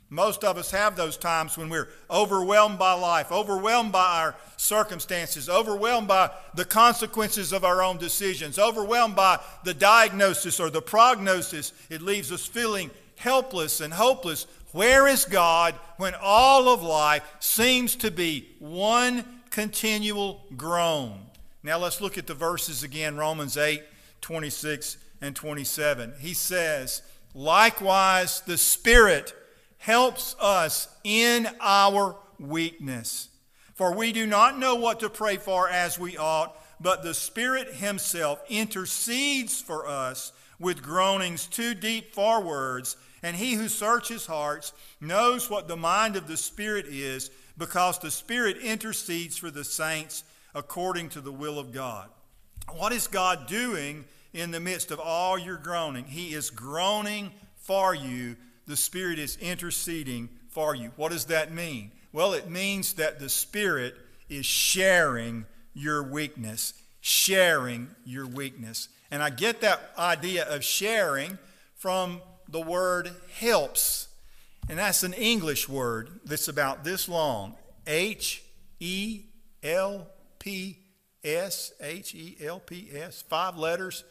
Most 0.10 0.46
of 0.46 0.58
us 0.58 0.72
have 0.72 0.96
those 0.96 1.18
times 1.18 1.58
when 1.58 1.68
we're 1.68 1.90
overwhelmed 2.10 2.80
by 2.80 2.94
life, 2.94 3.30
overwhelmed 3.30 3.92
by 3.92 4.22
our 4.22 4.36
circumstances, 4.56 5.50
overwhelmed 5.50 6.08
by 6.08 6.32
the 6.56 6.64
consequences 6.64 7.52
of 7.52 7.66
our 7.66 7.84
own 7.84 7.98
decisions, 7.98 8.58
overwhelmed 8.58 9.18
by 9.18 9.38
the 9.66 9.74
diagnosis 9.74 10.62
or 10.62 10.70
the 10.70 10.82
prognosis. 10.82 11.74
It 11.90 12.02
leaves 12.02 12.32
us 12.32 12.46
feeling 12.46 12.90
helpless 13.18 13.82
and 13.82 13.94
hopeless. 13.94 14.48
Where 14.72 15.10
is 15.10 15.26
God 15.26 15.76
when 15.98 16.14
all 16.22 16.70
of 16.70 16.82
life 16.82 17.30
seems 17.42 17.98
to 17.98 18.12
be 18.12 18.48
one 18.60 19.26
continual 19.50 20.46
groan? 20.56 21.20
Now 21.64 21.78
let's 21.80 22.02
look 22.02 22.18
at 22.18 22.28
the 22.28 22.34
verses 22.34 22.84
again 22.84 23.16
Romans 23.16 23.58
8 23.58 23.82
26 24.22 24.98
and 25.22 25.36
27. 25.36 26.14
He 26.20 26.34
says, 26.34 27.02
Likewise, 27.34 28.42
the 28.42 28.58
Spirit 28.58 29.34
helps 29.78 30.36
us 30.40 30.88
in 31.04 31.48
our 31.60 32.18
weakness. 32.40 33.30
For 33.74 33.94
we 33.94 34.12
do 34.12 34.28
not 34.28 34.60
know 34.60 34.76
what 34.76 35.00
to 35.00 35.10
pray 35.10 35.38
for 35.38 35.68
as 35.68 35.98
we 35.98 36.18
ought, 36.18 36.58
but 36.80 37.04
the 37.04 37.14
Spirit 37.14 37.76
Himself 37.76 38.40
intercedes 38.50 39.62
for 39.62 39.88
us 39.88 40.32
with 40.60 40.84
groanings 40.84 41.48
too 41.48 41.74
deep 41.74 42.14
for 42.14 42.42
words. 42.42 42.98
And 43.24 43.36
He 43.36 43.54
who 43.54 43.68
searches 43.68 44.26
hearts 44.26 44.74
knows 45.02 45.50
what 45.50 45.68
the 45.68 45.78
mind 45.78 46.16
of 46.16 46.28
the 46.28 46.38
Spirit 46.38 46.86
is, 46.88 47.32
because 47.58 48.00
the 48.00 48.12
Spirit 48.12 48.58
intercedes 48.58 49.38
for 49.38 49.50
the 49.50 49.64
saints 49.64 50.24
according 50.56 51.10
to 51.10 51.22
the 51.22 51.32
will 51.32 51.60
of 51.60 51.72
God. 51.72 52.10
What 52.72 52.94
is 52.94 53.08
God 53.08 53.48
doing 53.48 54.06
in 54.34 54.52
the 54.52 54.60
midst 54.60 54.92
of 54.92 55.00
all 55.00 55.38
your 55.38 55.58
groaning? 55.58 56.06
He 56.06 56.34
is 56.34 56.50
groaning 56.50 57.32
for 57.56 57.94
you 57.94 58.36
the 58.66 58.76
Spirit 58.76 59.20
is 59.20 59.38
interceding 59.38 60.30
for 60.50 60.76
you. 60.76 60.92
What 60.96 61.12
does 61.12 61.26
that 61.26 61.52
mean? 61.52 61.92
Well, 62.12 62.34
it 62.34 62.50
means 62.50 62.94
that 62.94 63.20
the 63.20 63.30
Spirit 63.30 63.96
is 64.30 64.46
sharing 64.46 65.46
your 65.74 66.04
weakness, 66.04 66.74
sharing 67.02 67.90
your 68.06 68.26
weakness. 68.26 68.90
And 69.12 69.22
I 69.22 69.30
get 69.30 69.62
that 69.62 69.92
idea 69.98 70.46
of 70.46 70.64
sharing 70.64 71.38
from 71.76 72.22
the 72.48 72.62
word 72.62 73.12
helps. 73.38 74.08
And 74.70 74.80
that's 74.80 75.04
an 75.04 75.14
English 75.14 75.68
word 75.68 76.22
that's 76.24 76.48
about 76.48 76.84
this 76.84 77.10
long 77.10 77.56
H 77.86 78.44
E 78.80 79.24
L 79.62 80.08
P 80.44 80.78
S, 81.24 81.72
H 81.80 82.14
E 82.14 82.36
L 82.44 82.60
P 82.60 82.90
S, 82.94 83.22
five 83.22 83.58
letters. 83.58 84.04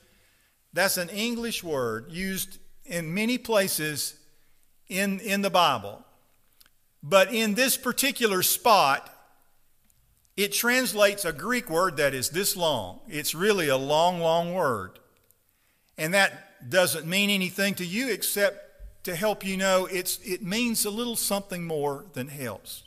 That's 0.73 0.97
an 0.97 1.11
English 1.11 1.63
word 1.63 2.07
used 2.11 2.59
in 2.87 3.13
many 3.13 3.37
places 3.37 4.19
in, 4.89 5.21
in 5.21 5.43
the 5.43 5.51
Bible. 5.51 6.03
But 7.03 7.35
in 7.35 7.53
this 7.53 7.77
particular 7.77 8.43
spot, 8.43 9.11
it 10.35 10.55
translates 10.55 11.27
a 11.27 11.33
Greek 11.35 11.69
word 11.69 11.99
that 11.99 12.15
is 12.15 12.31
this 12.31 12.57
long. 12.57 13.01
It's 13.09 13.35
really 13.35 13.69
a 13.69 13.77
long, 13.77 14.21
long 14.21 14.55
word. 14.55 14.99
And 15.99 16.15
that 16.15 16.71
doesn't 16.71 17.07
mean 17.07 17.29
anything 17.29 17.75
to 17.75 17.85
you 17.85 18.09
except 18.09 19.05
to 19.05 19.15
help 19.15 19.45
you 19.45 19.59
know 19.59 19.85
it's, 19.85 20.17
it 20.19 20.43
means 20.43 20.87
a 20.87 20.91
little 20.91 21.17
something 21.17 21.67
more 21.67 22.07
than 22.15 22.29
helps. 22.29 22.85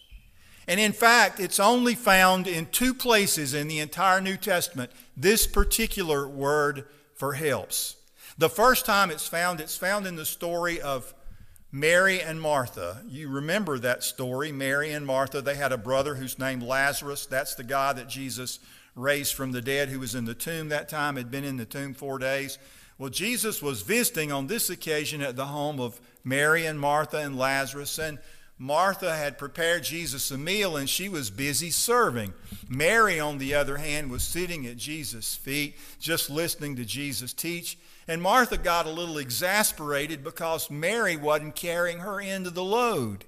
And 0.67 0.79
in 0.79 0.93
fact, 0.93 1.39
it's 1.39 1.59
only 1.59 1.95
found 1.95 2.47
in 2.47 2.65
two 2.67 2.93
places 2.93 3.53
in 3.53 3.67
the 3.67 3.79
entire 3.79 4.19
New 4.19 4.37
Testament, 4.37 4.91
this 5.15 5.45
particular 5.45 6.27
word 6.27 6.85
for 7.13 7.33
helps. 7.33 7.95
The 8.37 8.49
first 8.49 8.85
time 8.85 9.11
it's 9.11 9.27
found, 9.27 9.61
it's 9.61 9.77
found 9.77 10.07
in 10.07 10.15
the 10.15 10.25
story 10.25 10.81
of 10.81 11.13
Mary 11.71 12.21
and 12.21 12.41
Martha. 12.41 13.03
You 13.07 13.29
remember 13.29 13.77
that 13.79 14.03
story. 14.03 14.51
Mary 14.51 14.91
and 14.91 15.05
Martha, 15.05 15.41
they 15.41 15.55
had 15.55 15.71
a 15.71 15.77
brother 15.77 16.15
who's 16.15 16.39
named 16.39 16.63
Lazarus. 16.63 17.25
That's 17.25 17.55
the 17.55 17.63
guy 17.63 17.93
that 17.93 18.09
Jesus 18.09 18.59
raised 18.95 19.33
from 19.33 19.51
the 19.51 19.61
dead 19.61 19.89
who 19.89 19.99
was 19.99 20.15
in 20.15 20.25
the 20.25 20.33
tomb 20.33 20.69
that 20.69 20.89
time, 20.89 21.17
had 21.17 21.29
been 21.29 21.43
in 21.43 21.57
the 21.57 21.65
tomb 21.65 21.93
four 21.93 22.17
days. 22.17 22.57
Well, 22.97 23.09
Jesus 23.09 23.61
was 23.61 23.81
visiting 23.81 24.31
on 24.31 24.47
this 24.47 24.69
occasion 24.69 25.21
at 25.21 25.35
the 25.35 25.47
home 25.47 25.81
of 25.81 25.99
Mary 26.23 26.65
and 26.65 26.79
Martha 26.79 27.17
and 27.17 27.37
Lazarus, 27.37 27.99
and 27.99 28.19
Martha 28.57 29.13
had 29.13 29.37
prepared 29.37 29.83
Jesus 29.83 30.31
a 30.31 30.37
meal 30.37 30.77
and 30.77 30.89
she 30.89 31.09
was 31.09 31.29
busy 31.29 31.69
serving. 31.69 32.33
Mary, 32.69 33.19
on 33.19 33.37
the 33.37 33.53
other 33.53 33.77
hand, 33.77 34.09
was 34.09 34.23
sitting 34.23 34.65
at 34.65 34.77
Jesus' 34.77 35.35
feet, 35.35 35.75
just 35.99 36.29
listening 36.29 36.77
to 36.77 36.85
Jesus 36.85 37.33
teach. 37.33 37.77
And 38.07 38.21
Martha 38.21 38.57
got 38.57 38.85
a 38.85 38.91
little 38.91 39.17
exasperated 39.17 40.23
because 40.23 40.69
Mary 40.71 41.17
wasn't 41.17 41.55
carrying 41.55 41.99
her 41.99 42.21
end 42.21 42.47
of 42.47 42.53
the 42.53 42.63
load. 42.63 43.25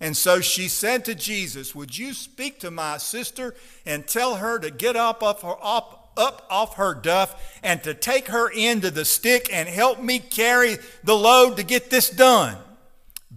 And 0.00 0.16
so 0.16 0.40
she 0.40 0.66
said 0.68 1.04
to 1.04 1.14
Jesus, 1.14 1.74
Would 1.74 1.98
you 1.98 2.14
speak 2.14 2.58
to 2.60 2.70
my 2.70 2.96
sister 2.96 3.54
and 3.84 4.06
tell 4.06 4.36
her 4.36 4.58
to 4.58 4.70
get 4.70 4.96
up 4.96 5.22
off 5.22 5.42
her, 5.42 5.56
up, 5.60 6.12
up 6.16 6.46
off 6.48 6.76
her 6.76 6.94
duff 6.94 7.60
and 7.62 7.82
to 7.82 7.92
take 7.92 8.28
her 8.28 8.48
into 8.48 8.90
the 8.90 9.04
stick 9.04 9.52
and 9.52 9.68
help 9.68 10.00
me 10.00 10.20
carry 10.20 10.78
the 11.04 11.16
load 11.16 11.58
to 11.58 11.62
get 11.62 11.90
this 11.90 12.08
done? 12.08 12.56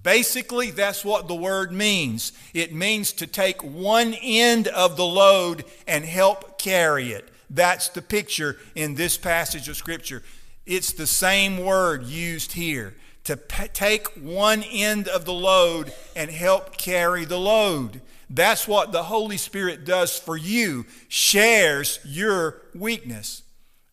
Basically, 0.02 0.72
that's 0.72 1.06
what 1.06 1.28
the 1.28 1.36
word 1.36 1.72
means. 1.72 2.32
It 2.54 2.74
means 2.74 3.14
to 3.14 3.28
take 3.28 3.64
one 3.64 4.16
end 4.22 4.68
of 4.68 4.98
the 4.98 5.06
load 5.06 5.66
and 5.88 6.04
help 6.04 6.58
carry 6.58 7.12
it. 7.12 7.30
That's 7.50 7.90
the 7.90 8.02
picture 8.02 8.58
in 8.74 8.96
this 8.96 9.18
passage 9.18 9.70
of 9.70 9.78
Scripture. 9.78 10.24
It's 10.66 10.94
the 10.94 11.06
same 11.06 11.58
word 11.58 12.06
used 12.06 12.54
here 12.54 12.96
to 13.26 13.38
p- 13.38 13.68
take 13.68 14.08
one 14.16 14.64
end 14.64 15.08
of 15.08 15.26
the 15.26 15.34
load 15.34 15.94
and 16.16 16.32
help 16.32 16.78
carry 16.78 17.26
the 17.26 17.40
load. 17.40 18.02
That's 18.30 18.68
what 18.68 18.92
the 18.92 19.04
Holy 19.04 19.38
Spirit 19.38 19.86
does 19.86 20.18
for 20.18 20.36
you, 20.36 20.86
shares 21.08 22.00
your 22.04 22.62
weakness. 22.74 23.44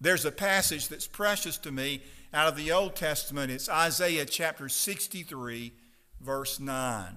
There's 0.00 0.25
a 0.25 0.33
passage 0.33 0.88
that's 0.88 1.07
precious 1.07 1.59
to 1.59 1.71
me 1.71 2.02
out 2.33 2.49
of 2.49 2.57
the 2.57 2.73
Old 2.73 2.97
Testament. 2.97 3.52
It's 3.52 3.69
Isaiah 3.69 4.25
chapter 4.25 4.69
63, 4.69 5.73
verse 6.20 6.60
9. 6.60 7.16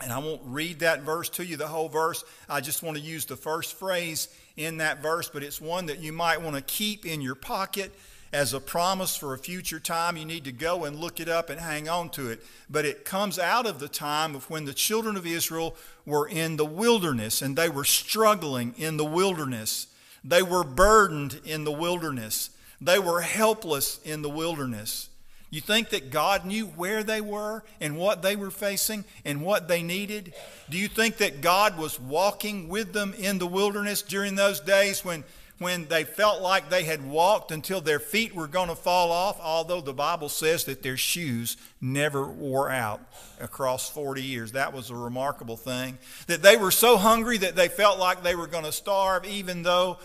And 0.00 0.12
I 0.12 0.18
won't 0.18 0.42
read 0.44 0.80
that 0.80 1.02
verse 1.02 1.28
to 1.30 1.44
you, 1.44 1.56
the 1.56 1.68
whole 1.68 1.88
verse. 1.88 2.24
I 2.48 2.60
just 2.60 2.82
want 2.82 2.96
to 2.96 3.02
use 3.02 3.24
the 3.24 3.36
first 3.36 3.74
phrase 3.74 4.28
in 4.56 4.78
that 4.78 5.02
verse, 5.02 5.30
but 5.32 5.42
it's 5.42 5.60
one 5.60 5.86
that 5.86 6.00
you 6.00 6.12
might 6.12 6.42
want 6.42 6.56
to 6.56 6.62
keep 6.62 7.06
in 7.06 7.20
your 7.20 7.34
pocket 7.34 7.92
as 8.32 8.52
a 8.52 8.60
promise 8.60 9.16
for 9.16 9.32
a 9.32 9.38
future 9.38 9.78
time. 9.78 10.16
You 10.16 10.24
need 10.24 10.44
to 10.44 10.52
go 10.52 10.84
and 10.84 10.96
look 10.96 11.20
it 11.20 11.28
up 11.28 11.50
and 11.50 11.60
hang 11.60 11.88
on 11.88 12.10
to 12.10 12.28
it. 12.30 12.44
But 12.68 12.84
it 12.84 13.04
comes 13.04 13.38
out 13.38 13.64
of 13.64 13.78
the 13.78 13.88
time 13.88 14.34
of 14.34 14.50
when 14.50 14.64
the 14.64 14.74
children 14.74 15.16
of 15.16 15.26
Israel 15.26 15.76
were 16.04 16.28
in 16.28 16.56
the 16.56 16.66
wilderness 16.66 17.40
and 17.40 17.56
they 17.56 17.68
were 17.68 17.84
struggling 17.84 18.74
in 18.76 18.96
the 18.96 19.04
wilderness. 19.04 19.86
They 20.24 20.42
were 20.42 20.64
burdened 20.64 21.40
in 21.44 21.62
the 21.62 21.72
wilderness. 21.72 22.50
They 22.80 22.98
were 22.98 23.20
helpless 23.20 24.00
in 24.04 24.22
the 24.22 24.28
wilderness. 24.28 25.10
You 25.54 25.60
think 25.60 25.90
that 25.90 26.10
God 26.10 26.44
knew 26.44 26.66
where 26.66 27.04
they 27.04 27.20
were 27.20 27.62
and 27.80 27.96
what 27.96 28.22
they 28.22 28.34
were 28.34 28.50
facing 28.50 29.04
and 29.24 29.40
what 29.40 29.68
they 29.68 29.84
needed? 29.84 30.34
Do 30.68 30.76
you 30.76 30.88
think 30.88 31.18
that 31.18 31.42
God 31.42 31.78
was 31.78 32.00
walking 32.00 32.68
with 32.68 32.92
them 32.92 33.14
in 33.16 33.38
the 33.38 33.46
wilderness 33.46 34.02
during 34.02 34.34
those 34.34 34.58
days 34.58 35.04
when 35.04 35.22
when 35.58 35.86
they 35.86 36.02
felt 36.02 36.42
like 36.42 36.68
they 36.68 36.82
had 36.82 37.06
walked 37.06 37.52
until 37.52 37.80
their 37.80 38.00
feet 38.00 38.34
were 38.34 38.48
going 38.48 38.68
to 38.68 38.74
fall 38.74 39.12
off, 39.12 39.38
although 39.40 39.80
the 39.80 39.94
Bible 39.94 40.28
says 40.28 40.64
that 40.64 40.82
their 40.82 40.96
shoes 40.96 41.56
never 41.84 42.26
wore 42.26 42.70
out 42.70 43.00
across 43.40 43.88
40 43.90 44.22
years. 44.22 44.52
That 44.52 44.72
was 44.72 44.90
a 44.90 44.96
remarkable 44.96 45.56
thing. 45.56 45.98
That 46.26 46.42
they 46.42 46.56
were 46.56 46.70
so 46.70 46.96
hungry 46.96 47.38
that 47.38 47.56
they 47.56 47.68
felt 47.68 47.98
like 47.98 48.22
they 48.22 48.34
were 48.34 48.46
going 48.46 48.64
to 48.64 48.72
starve, 48.72 49.26
even 49.26 49.62
though 49.62 49.98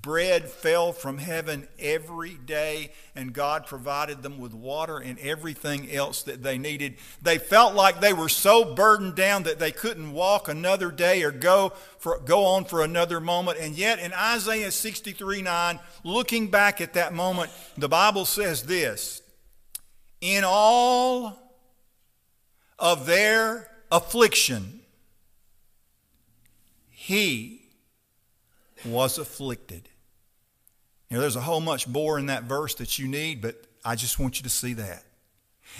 bread 0.00 0.48
fell 0.48 0.92
from 0.92 1.18
heaven 1.18 1.68
every 1.78 2.34
day 2.34 2.92
and 3.14 3.32
God 3.32 3.66
provided 3.66 4.22
them 4.22 4.38
with 4.38 4.54
water 4.54 4.98
and 4.98 5.18
everything 5.18 5.90
else 5.92 6.22
that 6.22 6.42
they 6.42 6.56
needed. 6.56 6.96
They 7.20 7.36
felt 7.36 7.74
like 7.74 8.00
they 8.00 8.14
were 8.14 8.30
so 8.30 8.74
burdened 8.74 9.16
down 9.16 9.42
that 9.42 9.58
they 9.58 9.72
couldn't 9.72 10.12
walk 10.12 10.48
another 10.48 10.90
day 10.90 11.22
or 11.24 11.30
go 11.30 11.74
for, 11.98 12.20
go 12.20 12.44
on 12.44 12.64
for 12.64 12.82
another 12.82 13.20
moment. 13.20 13.58
And 13.60 13.74
yet 13.74 13.98
in 13.98 14.14
Isaiah 14.14 14.70
63 14.70 15.42
9, 15.42 15.78
looking 16.04 16.48
back 16.48 16.80
at 16.80 16.94
that 16.94 17.12
moment, 17.12 17.50
the 17.76 17.88
Bible 17.88 18.24
says 18.24 18.62
this 18.62 19.20
In 20.20 20.44
all 20.44 21.38
of 22.78 23.06
their 23.06 23.70
affliction, 23.90 24.80
he 26.90 27.62
was 28.84 29.18
afflicted, 29.18 29.88
know, 31.10 31.20
there's 31.20 31.36
a 31.36 31.40
whole 31.40 31.60
much 31.60 31.88
more 31.88 32.18
in 32.18 32.26
that 32.26 32.44
verse 32.44 32.74
that 32.76 32.98
you 32.98 33.08
need, 33.08 33.40
but 33.40 33.56
I 33.84 33.94
just 33.94 34.18
want 34.18 34.38
you 34.38 34.42
to 34.44 34.50
see 34.50 34.74
that. 34.74 35.04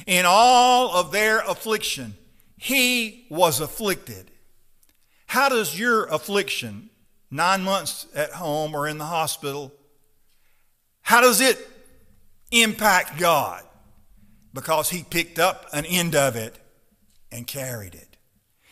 In 0.07 0.25
all 0.27 0.95
of 0.95 1.13
their 1.13 1.41
affliction, 1.41 2.15
he 2.57 3.27
was 3.31 3.61
afflicted. 3.61 4.31
How 5.27 5.49
does 5.49 5.79
your 5.79 6.07
affliction, 6.07 6.91
nine 7.31 7.63
months 7.63 8.07
at 8.15 8.33
home 8.33 8.75
or 8.75 8.89
in 8.89 8.99
the 8.99 9.05
hospital, 9.05 9.73
how 11.03 11.21
does 11.21 11.41
it 11.41 11.59
impact 12.51 13.19
God? 13.19 13.63
Because 14.53 14.91
he 14.91 15.03
picked 15.03 15.39
up 15.39 15.67
an 15.73 15.85
end 15.87 16.15
of 16.15 16.37
it 16.37 16.59
and 17.31 17.47
carried 17.47 17.95
it. 17.95 18.17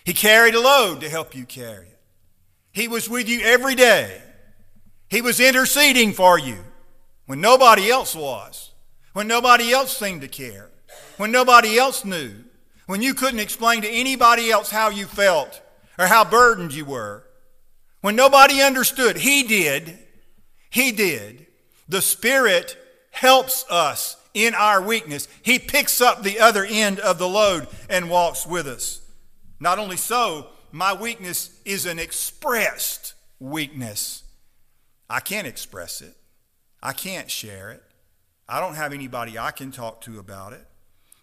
He 0.05 0.13
carried 0.13 0.55
a 0.55 0.61
load 0.61 1.01
to 1.01 1.09
help 1.09 1.35
you 1.35 1.45
carry 1.45 1.87
it. 1.87 2.01
He 2.73 2.89
was 2.89 3.09
with 3.09 3.29
you 3.29 3.41
every 3.43 3.75
day. 3.75 4.23
He 5.09 5.21
was 5.21 5.41
interceding 5.41 6.13
for 6.13 6.39
you 6.39 6.59
when 7.27 7.41
nobody 7.41 7.91
else 7.91 8.15
was, 8.15 8.73
when 9.13 9.27
nobody 9.27 9.73
else 9.73 9.97
seemed 9.97 10.21
to 10.21 10.29
care, 10.29 10.71
when 11.17 11.33
nobody 11.33 11.79
else 11.79 12.05
knew, 12.05 12.33
when 12.87 13.03
you 13.03 13.15
couldn't 13.15 13.41
explain 13.41 13.83
to 13.83 13.89
anybody 13.89 14.51
else 14.51 14.71
how 14.71 14.91
you 14.91 15.07
felt 15.07 15.61
or 15.99 16.07
how 16.07 16.25
burdened 16.25 16.73
you 16.73 16.85
were, 16.85 17.25
when 18.01 18.15
nobody 18.15 18.63
understood. 18.63 19.17
He 19.17 19.43
did. 19.43 19.99
He 20.71 20.93
did. 20.93 21.47
The 21.89 22.03
Spirit 22.03 22.77
helps 23.11 23.65
us 23.71 24.17
in 24.37 24.55
our 24.55 24.83
weakness. 24.83 25.27
He 25.43 25.59
picks 25.59 26.01
up 26.01 26.23
the 26.23 26.39
other 26.39 26.65
end 26.65 27.01
of 27.01 27.19
the 27.19 27.27
load 27.27 27.67
and 27.89 28.11
walks 28.11 28.47
with 28.47 28.69
us. 28.69 29.01
Not 29.59 29.79
only 29.79 29.97
so, 29.97 30.49
my 30.71 30.93
weakness 30.93 31.59
is 31.65 31.87
an 31.87 31.99
expressed 31.99 33.15
weakness. 33.41 34.23
I 35.09 35.21
can't 35.21 35.47
express 35.47 36.03
it, 36.03 36.15
I 36.83 36.93
can't 36.93 37.31
share 37.31 37.71
it. 37.71 37.83
I 38.49 38.61
don't 38.61 38.75
have 38.75 38.93
anybody 38.93 39.39
I 39.39 39.51
can 39.51 39.73
talk 39.73 40.03
to 40.03 40.21
about 40.21 40.53
it. 40.53 40.65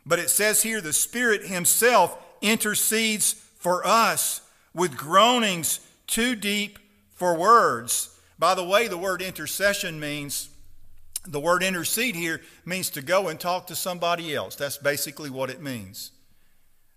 But 0.06 0.20
it 0.20 0.30
says 0.30 0.64
here 0.64 0.82
the 0.82 0.92
Spirit 0.92 1.46
Himself 1.46 2.18
intercedes 2.42 3.34
for 3.58 3.86
us 3.88 4.42
with 4.74 4.98
groanings 4.98 5.80
too 6.08 6.36
deep 6.36 6.80
for 7.12 7.38
words. 7.38 8.10
By 8.38 8.56
the 8.56 8.66
way, 8.66 8.88
the 8.88 8.98
word 8.98 9.22
intercession 9.22 10.00
means, 10.00 10.50
the 11.26 11.40
word 11.40 11.64
intercede 11.64 12.16
here 12.16 12.42
means 12.66 12.90
to 12.92 13.02
go 13.02 13.30
and 13.30 13.40
talk 13.40 13.68
to 13.68 13.76
somebody 13.76 14.36
else. 14.36 14.56
That's 14.56 14.78
basically 14.78 15.30
what 15.30 15.50
it 15.50 15.62
means. 15.62 16.12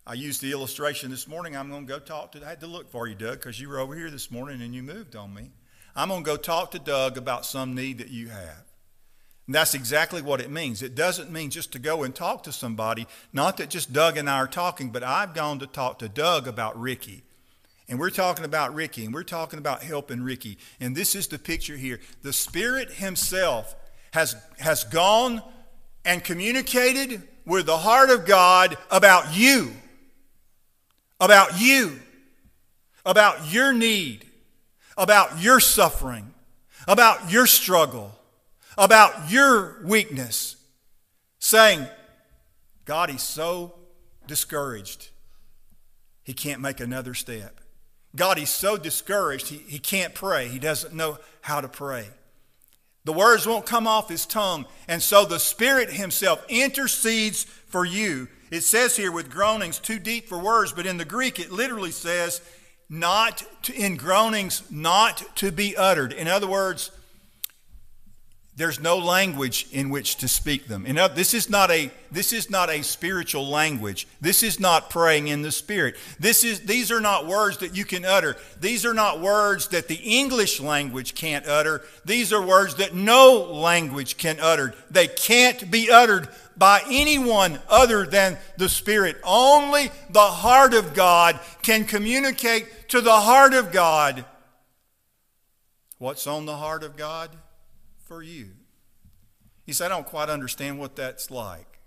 I 0.07 0.15
used 0.15 0.41
the 0.41 0.53
illustration 0.53 1.11
this 1.11 1.27
morning. 1.27 1.57
I'm 1.57 1.69
going 1.69 1.87
to 1.87 1.93
go 1.93 1.99
talk 1.99 2.33
to, 2.33 2.45
I 2.45 2.51
had 2.51 2.61
to 2.61 2.67
look 2.67 2.91
for 2.91 3.09
you, 3.09 3.15
Doug, 3.15 3.39
because 3.39 3.61
you 3.61 3.69
were 3.69 3.79
over 3.79 3.95
here 3.95 4.11
this 4.11 4.31
morning 4.31 4.63
and 4.63 4.75
you 4.75 4.83
moved 4.83 5.17
on 5.17 5.35
me. 5.35 5.51
I'm 5.95 6.09
going 6.09 6.23
to 6.23 6.31
go 6.31 6.37
talk 6.37 6.73
to 6.73 6.79
Doug 6.79 7.17
about 7.17 7.47
some 7.47 7.75
need 7.75 7.99
that 7.99 8.11
you 8.11 8.29
have. 8.29 8.65
And 9.47 9.55
that's 9.55 9.75
exactly 9.75 10.23
what 10.23 10.41
it 10.41 10.51
means. 10.51 10.83
It 10.83 10.95
doesn't 10.95 11.31
mean 11.31 11.51
just 11.51 11.73
to 11.73 11.79
go 11.79 12.03
and 12.03 12.15
talk 12.15 12.43
to 12.45 12.53
somebody, 12.53 13.07
not 13.33 13.57
that 13.57 13.71
just 13.71 13.93
Doug 13.93 14.17
and 14.17 14.29
I 14.29 14.39
are 14.39 14.49
talking, 14.49 14.91
but 14.91 15.05
I've 15.05 15.35
gone 15.35 15.61
to 15.61 15.67
talk 15.67 16.01
to 16.01 16.09
Doug 16.09 16.49
about 16.49 16.79
Ricky. 16.79 17.23
And 17.89 18.01
we're 18.01 18.11
talking 18.11 18.45
about 18.45 18.75
Ricky, 18.75 19.05
and 19.05 19.15
we're 19.15 19.23
talking 19.23 19.61
about 19.61 19.85
helping 19.85 20.23
Ricky. 20.23 20.59
And 20.81 20.97
this 20.97 21.15
is 21.15 21.29
the 21.29 21.39
picture 21.39 21.77
here. 21.77 22.01
The 22.23 22.33
Spirit 22.33 22.91
Himself 22.95 23.77
has, 24.17 24.35
has 24.59 24.85
gone 24.85 25.43
and 26.05 26.25
communicated 26.25 27.23
with 27.45 27.67
the 27.67 27.77
heart 27.77 28.11
of 28.11 28.27
God 28.27 28.77
about 28.91 29.37
you, 29.37 29.73
about 31.21 31.61
you, 31.61 32.01
about 33.05 33.53
your 33.53 33.73
need 33.73 34.27
about 34.97 35.41
your 35.41 35.61
suffering, 35.61 36.33
about 36.89 37.31
your 37.31 37.47
struggle, 37.47 38.15
about 38.79 39.31
your 39.31 39.83
weakness, 39.85 40.57
saying, 41.39 41.87
God, 42.85 43.11
he's 43.11 43.23
so 43.23 43.75
discouraged, 44.27 45.11
he 46.25 46.33
can't 46.33 46.61
make 46.61 46.81
another 46.81 47.15
step. 47.15 47.61
God, 48.15 48.39
he's 48.39 48.51
so 48.51 48.77
discouraged, 48.77 49.49
he, 49.49 49.59
he 49.59 49.79
can't 49.79 50.15
pray. 50.15 50.49
He 50.49 50.59
doesn't 50.59 50.95
know 50.95 51.19
how 51.43 51.61
to 51.61 51.69
pray. 51.69 52.07
The 53.07 53.13
words 53.13 53.47
won't 53.47 53.67
come 53.67 53.87
off 53.87 54.09
his 54.09 54.27
tongue. 54.27 54.67
And 54.89 55.01
so 55.01 55.25
the 55.25 55.39
Spirit 55.39 55.91
himself 55.93 56.45
intercedes 56.49 57.45
for 57.45 57.85
you. 57.85 58.27
It 58.51 58.63
says 58.63 58.97
here 58.97 59.13
with 59.13 59.31
groanings 59.31 59.79
too 59.79 60.01
deep 60.01 60.29
for 60.29 60.39
words, 60.39 60.73
but 60.73 60.87
in 60.87 60.99
the 60.99 61.05
Greek 61.05 61.39
it 61.39 61.53
literally 61.53 61.93
says 61.93 62.41
not 62.89 63.45
to, 63.63 63.73
in 63.73 63.97
groanings 63.97 64.65
not 64.73 65.23
to 65.37 65.53
be 65.53 65.77
uttered. 65.77 66.13
In 66.13 66.27
other 66.27 66.49
words, 66.49 66.91
there's 68.57 68.81
no 68.81 68.97
language 68.97 69.67
in 69.71 69.91
which 69.91 70.17
to 70.17 70.29
speak 70.29 70.67
them. 70.67 70.87
Other, 70.99 71.15
this 71.15 71.35
is 71.35 71.51
not 71.51 71.71
a 71.71 71.91
this 72.11 72.33
is 72.33 72.49
not 72.49 72.71
a 72.71 72.83
spiritual 72.83 73.47
language. 73.47 74.09
This 74.23 74.43
is 74.43 74.59
not 74.59 74.89
praying 74.89 75.29
in 75.29 75.43
the 75.43 75.53
spirit. 75.53 75.97
This 76.19 76.43
is 76.43 76.61
these 76.61 76.91
are 76.91 77.01
not 77.01 77.27
words 77.27 77.59
that 77.59 77.77
you 77.77 77.85
can 77.85 78.07
utter. 78.07 78.35
These 78.59 78.87
are 78.87 78.95
not 78.95 79.21
words 79.21 79.69
that 79.69 79.89
the 79.89 79.97
English 79.97 80.59
language 80.59 81.15
can't 81.15 81.47
utter. 81.47 81.83
These 82.07 82.33
are 82.33 82.41
words 82.41 82.77
that 82.77 82.95
no 82.95 83.35
language 83.53 84.17
can 84.17 84.39
utter. 84.41 84.75
They 84.91 85.09
can't 85.09 85.71
be 85.71 85.91
uttered 85.91 86.27
by 86.57 86.81
anyone 86.89 87.59
other 87.69 88.07
than 88.07 88.39
the 88.57 88.71
spirit. 88.71 89.19
Only 89.23 89.91
the 90.09 90.21
heart 90.21 90.73
of 90.73 90.95
God 90.95 91.39
can 91.61 91.85
communicate 91.85 92.89
to 92.89 93.03
the 93.03 93.21
heart 93.21 93.53
of 93.53 93.71
God. 93.71 94.25
What's 95.99 96.27
on 96.27 96.47
the 96.47 96.57
heart 96.57 96.83
of 96.83 96.97
God? 96.97 97.37
For 98.07 98.23
you. 98.23 98.51
He 99.65 99.73
said, 99.73 99.87
I 99.87 99.97
don't 99.97 100.07
quite 100.07 100.29
understand 100.29 100.79
what 100.79 100.95
that's 100.95 101.31
like. 101.31 101.81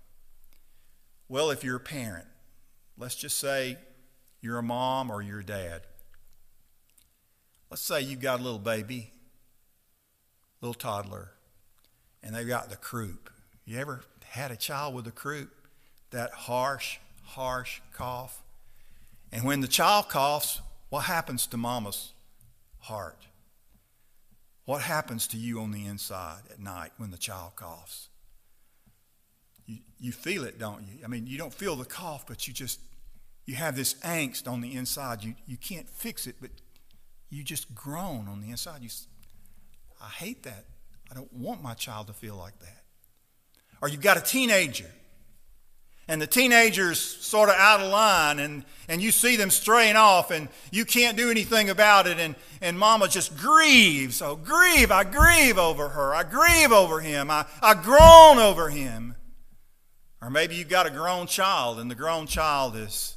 Well, 1.28 1.50
if 1.50 1.64
you're 1.64 1.76
a 1.76 1.80
parent, 1.80 2.26
let's 2.98 3.14
just 3.14 3.38
say 3.38 3.78
you're 4.42 4.58
a 4.58 4.62
mom 4.62 5.10
or 5.10 5.22
you're 5.22 5.40
a 5.40 5.44
dad. 5.44 5.82
Let's 7.70 7.82
say 7.82 8.02
you've 8.02 8.20
got 8.20 8.40
a 8.40 8.42
little 8.42 8.58
baby, 8.58 9.12
little 10.60 10.74
toddler, 10.74 11.30
and 12.22 12.34
they've 12.34 12.46
got 12.46 12.68
the 12.68 12.76
croup. 12.76 13.30
You 13.64 13.78
ever 13.78 14.02
had 14.24 14.50
a 14.50 14.56
child 14.56 14.94
with 14.94 15.06
a 15.06 15.12
croup? 15.12 15.54
That 16.10 16.32
harsh, 16.32 16.98
harsh 17.22 17.80
cough. 17.94 18.42
And 19.32 19.44
when 19.44 19.60
the 19.60 19.68
child 19.68 20.08
coughs, 20.08 20.60
what 20.88 21.02
happens 21.02 21.46
to 21.46 21.56
mama's 21.56 22.12
heart? 22.80 23.26
What 24.70 24.82
happens 24.82 25.26
to 25.26 25.36
you 25.36 25.58
on 25.62 25.72
the 25.72 25.84
inside 25.84 26.42
at 26.48 26.60
night 26.60 26.92
when 26.96 27.10
the 27.10 27.18
child 27.18 27.56
coughs? 27.56 28.08
You, 29.66 29.78
you 29.98 30.12
feel 30.12 30.44
it, 30.44 30.60
don't 30.60 30.82
you? 30.82 31.04
I 31.04 31.08
mean, 31.08 31.26
you 31.26 31.36
don't 31.38 31.52
feel 31.52 31.74
the 31.74 31.84
cough, 31.84 32.24
but 32.24 32.46
you 32.46 32.54
just, 32.54 32.78
you 33.46 33.56
have 33.56 33.74
this 33.74 33.94
angst 33.94 34.46
on 34.46 34.60
the 34.60 34.76
inside. 34.76 35.24
You, 35.24 35.34
you 35.44 35.56
can't 35.56 35.88
fix 35.88 36.28
it, 36.28 36.36
but 36.40 36.50
you 37.30 37.42
just 37.42 37.74
groan 37.74 38.28
on 38.28 38.40
the 38.40 38.50
inside. 38.50 38.80
You, 38.82 38.90
I 40.00 40.08
hate 40.08 40.44
that. 40.44 40.66
I 41.10 41.16
don't 41.16 41.32
want 41.32 41.64
my 41.64 41.74
child 41.74 42.06
to 42.06 42.12
feel 42.12 42.36
like 42.36 42.56
that. 42.60 42.84
Or 43.82 43.88
you've 43.88 44.00
got 44.00 44.18
a 44.18 44.20
teenager 44.20 44.92
and 46.10 46.20
the 46.20 46.26
teenager's 46.26 46.98
sort 46.98 47.48
of 47.48 47.54
out 47.54 47.80
of 47.80 47.88
line 47.88 48.40
and, 48.40 48.64
and 48.88 49.00
you 49.00 49.12
see 49.12 49.36
them 49.36 49.48
straying 49.48 49.94
off 49.94 50.32
and 50.32 50.48
you 50.72 50.84
can't 50.84 51.16
do 51.16 51.30
anything 51.30 51.70
about 51.70 52.08
it 52.08 52.18
and, 52.18 52.34
and 52.60 52.76
mama 52.76 53.06
just 53.06 53.36
grieves. 53.36 54.20
Oh, 54.20 54.34
grieve. 54.34 54.90
I 54.90 55.04
grieve 55.04 55.56
over 55.56 55.90
her. 55.90 56.12
I 56.12 56.24
grieve 56.24 56.72
over 56.72 56.98
him. 56.98 57.30
I, 57.30 57.46
I 57.62 57.74
groan 57.74 58.38
over 58.38 58.70
him. 58.70 59.14
Or 60.20 60.30
maybe 60.30 60.56
you've 60.56 60.68
got 60.68 60.84
a 60.84 60.90
grown 60.90 61.28
child 61.28 61.78
and 61.78 61.88
the 61.88 61.94
grown 61.94 62.26
child 62.26 62.74
is 62.74 63.16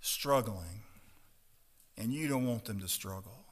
struggling 0.00 0.82
and 1.96 2.12
you 2.12 2.28
don't 2.28 2.46
want 2.46 2.66
them 2.66 2.80
to 2.80 2.88
struggle 2.88 3.46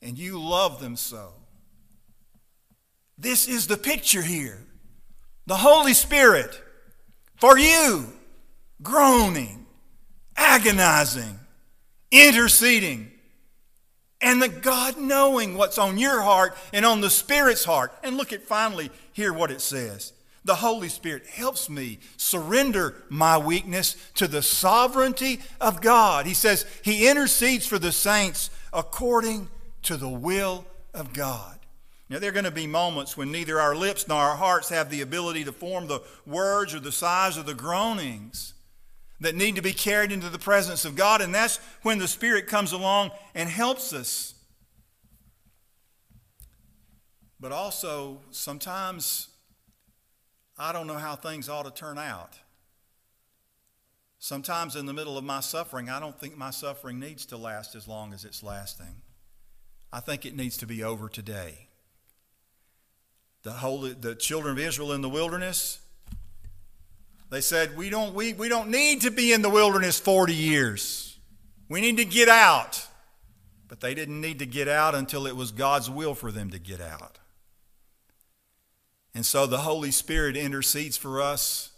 and 0.00 0.16
you 0.16 0.40
love 0.40 0.80
them 0.80 0.96
so. 0.96 1.34
This 3.18 3.46
is 3.46 3.66
the 3.66 3.76
picture 3.76 4.22
here. 4.22 4.64
The 5.46 5.56
Holy 5.56 5.92
Spirit 5.92 6.63
for 7.36 7.58
you, 7.58 8.12
groaning, 8.82 9.66
agonizing, 10.36 11.38
interceding, 12.10 13.10
and 14.20 14.40
the 14.40 14.48
God 14.48 14.98
knowing 14.98 15.56
what's 15.56 15.78
on 15.78 15.98
your 15.98 16.22
heart 16.22 16.56
and 16.72 16.86
on 16.86 17.00
the 17.00 17.10
Spirit's 17.10 17.64
heart. 17.64 17.92
And 18.02 18.16
look 18.16 18.32
at 18.32 18.42
finally, 18.42 18.90
hear 19.12 19.32
what 19.32 19.50
it 19.50 19.60
says. 19.60 20.12
The 20.44 20.54
Holy 20.56 20.88
Spirit 20.88 21.26
helps 21.26 21.70
me 21.70 21.98
surrender 22.16 23.02
my 23.08 23.38
weakness 23.38 23.96
to 24.14 24.26
the 24.26 24.42
sovereignty 24.42 25.40
of 25.60 25.80
God. 25.80 26.26
He 26.26 26.34
says 26.34 26.66
He 26.82 27.08
intercedes 27.08 27.66
for 27.66 27.78
the 27.78 27.92
saints 27.92 28.50
according 28.72 29.48
to 29.82 29.96
the 29.96 30.08
will 30.08 30.66
of 30.92 31.12
God. 31.12 31.58
Now, 32.08 32.18
there 32.18 32.28
are 32.28 32.34
going 32.34 32.44
to 32.44 32.50
be 32.50 32.66
moments 32.66 33.16
when 33.16 33.32
neither 33.32 33.58
our 33.58 33.74
lips 33.74 34.06
nor 34.06 34.18
our 34.18 34.36
hearts 34.36 34.68
have 34.68 34.90
the 34.90 35.00
ability 35.00 35.44
to 35.44 35.52
form 35.52 35.86
the 35.86 36.02
words 36.26 36.74
or 36.74 36.80
the 36.80 36.92
size 36.92 37.36
of 37.36 37.46
the 37.46 37.54
groanings 37.54 38.52
that 39.20 39.34
need 39.34 39.56
to 39.56 39.62
be 39.62 39.72
carried 39.72 40.12
into 40.12 40.28
the 40.28 40.38
presence 40.38 40.84
of 40.84 40.96
God, 40.96 41.22
and 41.22 41.34
that's 41.34 41.58
when 41.82 41.98
the 41.98 42.08
Spirit 42.08 42.46
comes 42.46 42.72
along 42.72 43.10
and 43.34 43.48
helps 43.48 43.92
us. 43.92 44.34
But 47.40 47.52
also, 47.52 48.20
sometimes 48.30 49.28
I 50.58 50.72
don't 50.72 50.86
know 50.86 50.94
how 50.94 51.16
things 51.16 51.48
ought 51.48 51.64
to 51.64 51.70
turn 51.70 51.98
out. 51.98 52.38
Sometimes 54.18 54.76
in 54.76 54.86
the 54.86 54.92
middle 54.92 55.18
of 55.18 55.24
my 55.24 55.40
suffering, 55.40 55.90
I 55.90 56.00
don't 56.00 56.18
think 56.18 56.36
my 56.36 56.50
suffering 56.50 56.98
needs 56.98 57.26
to 57.26 57.36
last 57.36 57.74
as 57.74 57.86
long 57.86 58.14
as 58.14 58.24
it's 58.24 58.42
lasting. 58.42 59.02
I 59.92 60.00
think 60.00 60.24
it 60.24 60.34
needs 60.34 60.56
to 60.58 60.66
be 60.66 60.82
over 60.82 61.08
today. 61.08 61.63
The, 63.44 63.52
holy, 63.52 63.92
the 63.92 64.14
children 64.14 64.52
of 64.52 64.58
Israel 64.58 64.92
in 64.92 65.00
the 65.00 65.08
wilderness, 65.08 65.78
they 67.30 67.40
said, 67.40 67.76
we 67.76 67.90
don't, 67.90 68.14
we, 68.14 68.32
we 68.32 68.48
don't 68.48 68.70
need 68.70 69.02
to 69.02 69.10
be 69.10 69.32
in 69.32 69.42
the 69.42 69.50
wilderness 69.50 70.00
40 70.00 70.34
years. 70.34 71.18
We 71.68 71.80
need 71.80 71.98
to 71.98 72.04
get 72.04 72.28
out. 72.28 72.86
But 73.68 73.80
they 73.80 73.94
didn't 73.94 74.20
need 74.20 74.38
to 74.38 74.46
get 74.46 74.68
out 74.68 74.94
until 74.94 75.26
it 75.26 75.36
was 75.36 75.50
God's 75.50 75.90
will 75.90 76.14
for 76.14 76.30
them 76.30 76.50
to 76.50 76.58
get 76.58 76.80
out. 76.80 77.18
And 79.14 79.24
so 79.24 79.46
the 79.46 79.58
Holy 79.58 79.90
Spirit 79.90 80.36
intercedes 80.36 80.96
for 80.96 81.22
us 81.22 81.70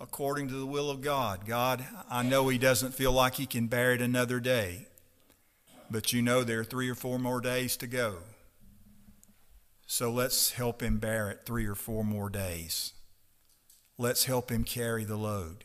according 0.00 0.48
to 0.48 0.54
the 0.54 0.66
will 0.66 0.90
of 0.90 1.00
God. 1.00 1.46
God, 1.46 1.84
I 2.10 2.22
know 2.22 2.48
He 2.48 2.58
doesn't 2.58 2.94
feel 2.94 3.12
like 3.12 3.34
He 3.34 3.46
can 3.46 3.66
bear 3.66 3.92
it 3.92 4.00
another 4.00 4.40
day, 4.40 4.88
but 5.90 6.12
you 6.12 6.22
know 6.22 6.44
there 6.44 6.60
are 6.60 6.64
three 6.64 6.88
or 6.88 6.94
four 6.94 7.18
more 7.18 7.40
days 7.40 7.76
to 7.78 7.86
go. 7.86 8.16
So 9.86 10.10
let's 10.10 10.52
help 10.52 10.82
Him 10.82 10.98
bear 10.98 11.30
it 11.30 11.42
three 11.44 11.66
or 11.66 11.74
four 11.74 12.04
more 12.04 12.28
days. 12.28 12.92
Let's 13.98 14.24
help 14.24 14.50
Him 14.50 14.64
carry 14.64 15.04
the 15.04 15.16
load. 15.16 15.64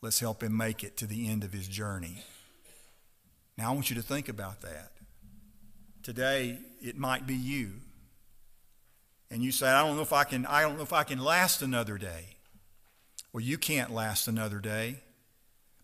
Let's 0.00 0.20
help 0.20 0.42
Him 0.42 0.56
make 0.56 0.84
it 0.84 0.96
to 0.98 1.06
the 1.06 1.28
end 1.28 1.42
of 1.42 1.52
His 1.52 1.68
journey. 1.68 2.22
Now, 3.56 3.70
I 3.70 3.74
want 3.74 3.90
you 3.90 3.96
to 3.96 4.02
think 4.02 4.28
about 4.28 4.60
that. 4.62 4.92
Today, 6.04 6.58
it 6.80 6.96
might 6.96 7.26
be 7.26 7.34
you. 7.34 7.72
And 9.30 9.42
you 9.42 9.50
say, 9.50 9.68
I 9.68 9.84
don't 9.84 9.96
know 9.96 10.02
if 10.02 10.12
I 10.12 10.24
can, 10.24 10.46
I 10.46 10.62
don't 10.62 10.76
know 10.76 10.82
if 10.82 10.92
I 10.92 11.02
can 11.02 11.18
last 11.18 11.60
another 11.60 11.98
day. 11.98 12.36
Well, 13.32 13.42
you 13.42 13.58
can't 13.58 13.92
last 13.92 14.26
another 14.26 14.58
day, 14.58 15.00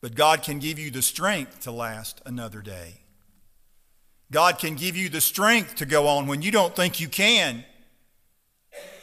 but 0.00 0.14
God 0.14 0.42
can 0.42 0.60
give 0.60 0.78
you 0.78 0.90
the 0.90 1.02
strength 1.02 1.60
to 1.62 1.72
last 1.72 2.22
another 2.24 2.62
day. 2.62 3.00
God 4.30 4.58
can 4.58 4.74
give 4.74 4.96
you 4.96 5.08
the 5.08 5.20
strength 5.20 5.76
to 5.76 5.86
go 5.86 6.08
on 6.08 6.26
when 6.26 6.42
you 6.42 6.50
don't 6.50 6.74
think 6.74 7.00
you 7.00 7.08
can 7.08 7.64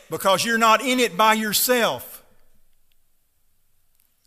because 0.10 0.44
you're 0.44 0.58
not 0.58 0.82
in 0.82 1.00
it 1.00 1.16
by 1.16 1.34
yourself. 1.34 2.24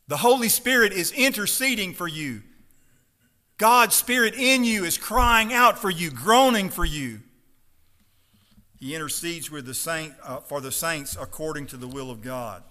The 0.09 0.16
Holy 0.18 0.48
Spirit 0.48 0.92
is 0.92 1.12
interceding 1.12 1.94
for 1.94 2.09
you. 2.09 2.42
God's 3.57 3.94
Spirit 3.94 4.35
in 4.35 4.64
you 4.64 4.85
is 4.85 4.98
crying 4.98 5.52
out 5.52 5.78
for 5.78 5.90
you, 5.90 6.11
groaning 6.11 6.70
for 6.70 6.85
you. 6.85 7.20
He 8.78 8.94
intercedes 8.94 9.50
with 9.50 9.64
the 9.66 9.74
saint, 9.74 10.12
uh, 10.22 10.40
for 10.40 10.61
the 10.61 10.72
saints 10.72 11.16
according 11.18 11.66
to 11.68 11.76
the 11.76 11.88
will 11.88 12.11
of 12.11 12.20
God. 12.20 12.62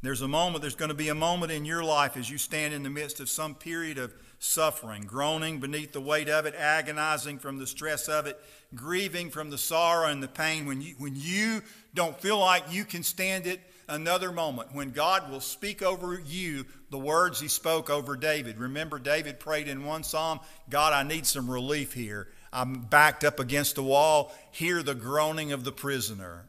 There's 0.00 0.22
a 0.22 0.28
moment, 0.28 0.62
there's 0.62 0.76
going 0.76 0.90
to 0.90 0.94
be 0.94 1.08
a 1.08 1.14
moment 1.14 1.50
in 1.50 1.64
your 1.64 1.82
life 1.82 2.16
as 2.16 2.30
you 2.30 2.38
stand 2.38 2.72
in 2.72 2.82
the 2.82 2.90
midst 2.90 3.18
of 3.20 3.28
some 3.28 3.54
period 3.54 3.98
of 3.98 4.14
suffering, 4.38 5.02
groaning 5.02 5.58
beneath 5.58 5.92
the 5.92 6.00
weight 6.00 6.28
of 6.28 6.46
it, 6.46 6.54
agonizing 6.56 7.38
from 7.38 7.58
the 7.58 7.66
stress 7.66 8.08
of 8.08 8.26
it, 8.26 8.38
grieving 8.74 9.30
from 9.30 9.50
the 9.50 9.58
sorrow 9.58 10.08
and 10.08 10.22
the 10.22 10.28
pain, 10.28 10.66
when 10.66 10.80
you, 10.80 10.94
when 10.98 11.14
you 11.16 11.62
don't 11.94 12.20
feel 12.20 12.38
like 12.38 12.64
you 12.70 12.84
can 12.84 13.02
stand 13.02 13.46
it 13.46 13.60
another 13.88 14.30
moment, 14.30 14.74
when 14.74 14.90
God 14.90 15.30
will 15.30 15.40
speak 15.40 15.82
over 15.82 16.20
you 16.20 16.66
the 16.90 16.98
words 16.98 17.40
he 17.40 17.48
spoke 17.48 17.90
over 17.90 18.16
David. 18.16 18.58
Remember, 18.58 18.98
David 18.98 19.40
prayed 19.40 19.68
in 19.68 19.84
one 19.84 20.04
psalm, 20.04 20.40
God, 20.68 20.92
I 20.92 21.02
need 21.02 21.26
some 21.26 21.50
relief 21.50 21.94
here. 21.94 22.28
I'm 22.52 22.82
backed 22.82 23.24
up 23.24 23.40
against 23.40 23.74
the 23.74 23.82
wall. 23.82 24.32
Hear 24.50 24.82
the 24.82 24.94
groaning 24.94 25.52
of 25.52 25.64
the 25.64 25.72
prisoner. 25.72 26.48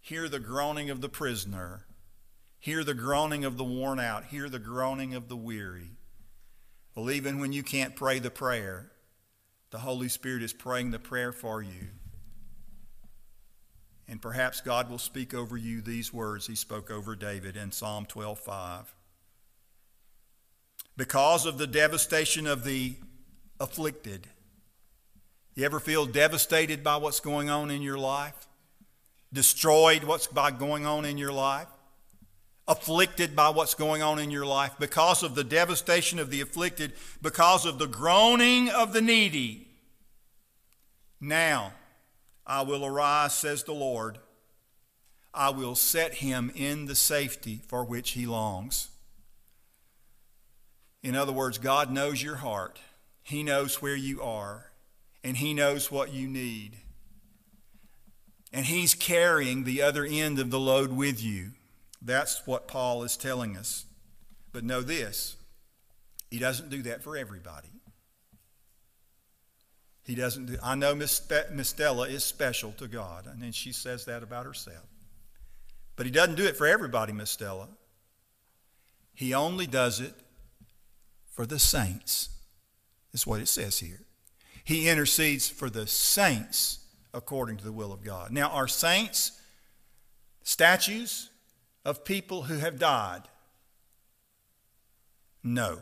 Hear 0.00 0.28
the 0.28 0.40
groaning 0.40 0.90
of 0.90 1.00
the 1.00 1.08
prisoner. 1.08 1.86
Hear 2.58 2.84
the 2.84 2.94
groaning 2.94 3.44
of 3.44 3.56
the 3.56 3.64
worn 3.64 4.00
out. 4.00 4.26
Hear 4.26 4.48
the 4.48 4.58
groaning 4.58 5.14
of 5.14 5.28
the 5.28 5.36
weary. 5.36 5.92
Well, 6.94 7.10
even 7.10 7.40
when 7.40 7.52
you 7.52 7.62
can't 7.62 7.96
pray 7.96 8.18
the 8.18 8.30
prayer, 8.30 8.90
the 9.70 9.78
Holy 9.78 10.08
Spirit 10.08 10.42
is 10.42 10.52
praying 10.52 10.92
the 10.92 10.98
prayer 10.98 11.32
for 11.32 11.60
you. 11.62 11.88
And 14.06 14.20
perhaps 14.22 14.60
God 14.60 14.90
will 14.90 14.98
speak 14.98 15.34
over 15.34 15.56
you 15.56 15.80
these 15.80 16.12
words 16.12 16.46
he 16.46 16.54
spoke 16.54 16.90
over 16.90 17.16
David 17.16 17.56
in 17.56 17.72
Psalm 17.72 18.06
12:5. 18.06 18.94
Because 20.96 21.46
of 21.46 21.58
the 21.58 21.66
devastation 21.66 22.46
of 22.46 22.62
the 22.62 22.94
afflicted. 23.58 24.28
You 25.54 25.64
ever 25.64 25.80
feel 25.80 26.06
devastated 26.06 26.82
by 26.82 26.96
what's 26.96 27.20
going 27.20 27.48
on 27.48 27.70
in 27.70 27.82
your 27.82 27.98
life? 27.98 28.46
Destroyed 29.32 30.04
what's 30.04 30.26
by 30.26 30.50
going 30.50 30.86
on 30.86 31.04
in 31.04 31.18
your 31.18 31.32
life? 31.32 31.68
Afflicted 32.66 33.36
by 33.36 33.50
what's 33.50 33.74
going 33.74 34.02
on 34.02 34.18
in 34.18 34.30
your 34.30 34.46
life, 34.46 34.72
because 34.78 35.22
of 35.22 35.34
the 35.34 35.44
devastation 35.44 36.18
of 36.18 36.30
the 36.30 36.40
afflicted, 36.40 36.92
because 37.20 37.66
of 37.66 37.78
the 37.78 37.86
groaning 37.86 38.70
of 38.70 38.92
the 38.92 39.02
needy. 39.02 39.68
Now 41.20 41.72
I 42.46 42.62
will 42.62 42.84
arise, 42.84 43.34
says 43.34 43.64
the 43.64 43.72
Lord. 43.72 44.18
I 45.32 45.50
will 45.50 45.74
set 45.74 46.14
him 46.14 46.52
in 46.54 46.86
the 46.86 46.94
safety 46.94 47.60
for 47.66 47.84
which 47.84 48.12
he 48.12 48.24
longs. 48.24 48.88
In 51.02 51.14
other 51.14 51.32
words, 51.32 51.58
God 51.58 51.90
knows 51.90 52.22
your 52.22 52.36
heart. 52.36 52.80
He 53.22 53.42
knows 53.42 53.82
where 53.82 53.96
you 53.96 54.22
are, 54.22 54.70
and 55.22 55.36
He 55.36 55.52
knows 55.52 55.90
what 55.90 56.12
you 56.12 56.26
need. 56.26 56.78
And 58.52 58.66
He's 58.66 58.94
carrying 58.94 59.64
the 59.64 59.82
other 59.82 60.04
end 60.04 60.38
of 60.38 60.50
the 60.50 60.58
load 60.58 60.92
with 60.92 61.22
you. 61.22 61.52
That's 62.04 62.46
what 62.46 62.68
Paul 62.68 63.02
is 63.02 63.16
telling 63.16 63.56
us. 63.56 63.86
But 64.52 64.62
know 64.62 64.82
this 64.82 65.36
he 66.30 66.38
doesn't 66.38 66.68
do 66.68 66.82
that 66.82 67.02
for 67.02 67.16
everybody. 67.16 67.68
He 70.04 70.14
doesn't 70.14 70.46
do, 70.46 70.56
I 70.62 70.74
know 70.74 70.94
Miss, 70.94 71.22
Miss 71.52 71.70
Stella 71.70 72.08
is 72.08 72.22
special 72.24 72.72
to 72.72 72.86
God, 72.86 73.26
and 73.26 73.40
then 73.40 73.52
she 73.52 73.72
says 73.72 74.04
that 74.04 74.22
about 74.22 74.44
herself. 74.44 74.84
But 75.96 76.06
he 76.06 76.12
doesn't 76.12 76.34
do 76.34 76.44
it 76.44 76.56
for 76.56 76.66
everybody, 76.66 77.12
Miss 77.12 77.30
Stella. 77.30 77.68
He 79.14 79.32
only 79.32 79.66
does 79.66 80.00
it 80.00 80.12
for 81.30 81.46
the 81.46 81.58
saints. 81.58 82.30
Is 83.12 83.26
what 83.26 83.40
it 83.40 83.46
says 83.46 83.78
here. 83.78 84.00
He 84.64 84.88
intercedes 84.88 85.48
for 85.48 85.70
the 85.70 85.86
saints 85.86 86.80
according 87.14 87.58
to 87.58 87.64
the 87.64 87.72
will 87.72 87.92
of 87.92 88.02
God. 88.02 88.32
Now, 88.32 88.48
are 88.50 88.66
saints 88.66 89.40
statues? 90.42 91.30
Of 91.84 92.04
people 92.04 92.44
who 92.44 92.58
have 92.58 92.78
died? 92.78 93.22
No. 95.42 95.80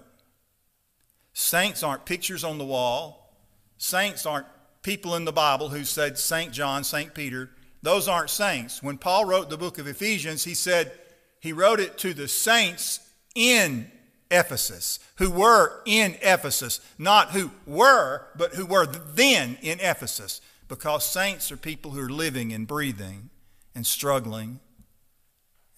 Saints 1.32 1.82
aren't 1.82 2.04
pictures 2.04 2.44
on 2.44 2.58
the 2.58 2.64
wall. 2.64 3.34
Saints 3.78 4.26
aren't 4.26 4.46
people 4.82 5.14
in 5.14 5.24
the 5.24 5.32
Bible 5.32 5.68
who 5.68 5.84
said 5.84 6.18
St. 6.18 6.52
John, 6.52 6.84
St. 6.84 7.14
Peter. 7.14 7.50
Those 7.82 8.08
aren't 8.08 8.30
saints. 8.30 8.82
When 8.82 8.98
Paul 8.98 9.24
wrote 9.24 9.50
the 9.50 9.56
book 9.56 9.78
of 9.78 9.86
Ephesians, 9.86 10.44
he 10.44 10.54
said 10.54 10.92
he 11.40 11.52
wrote 11.52 11.80
it 11.80 11.98
to 11.98 12.14
the 12.14 12.28
saints 12.28 13.00
in 13.34 13.90
Ephesus, 14.30 14.98
who 15.16 15.30
were 15.30 15.82
in 15.84 16.16
Ephesus. 16.22 16.80
Not 16.98 17.30
who 17.30 17.50
were, 17.66 18.26
but 18.36 18.54
who 18.54 18.66
were 18.66 18.86
then 18.86 19.58
in 19.62 19.78
Ephesus. 19.80 20.40
Because 20.68 21.04
saints 21.04 21.52
are 21.52 21.56
people 21.56 21.90
who 21.90 22.00
are 22.00 22.08
living 22.08 22.52
and 22.52 22.66
breathing 22.66 23.30
and 23.74 23.86
struggling 23.86 24.60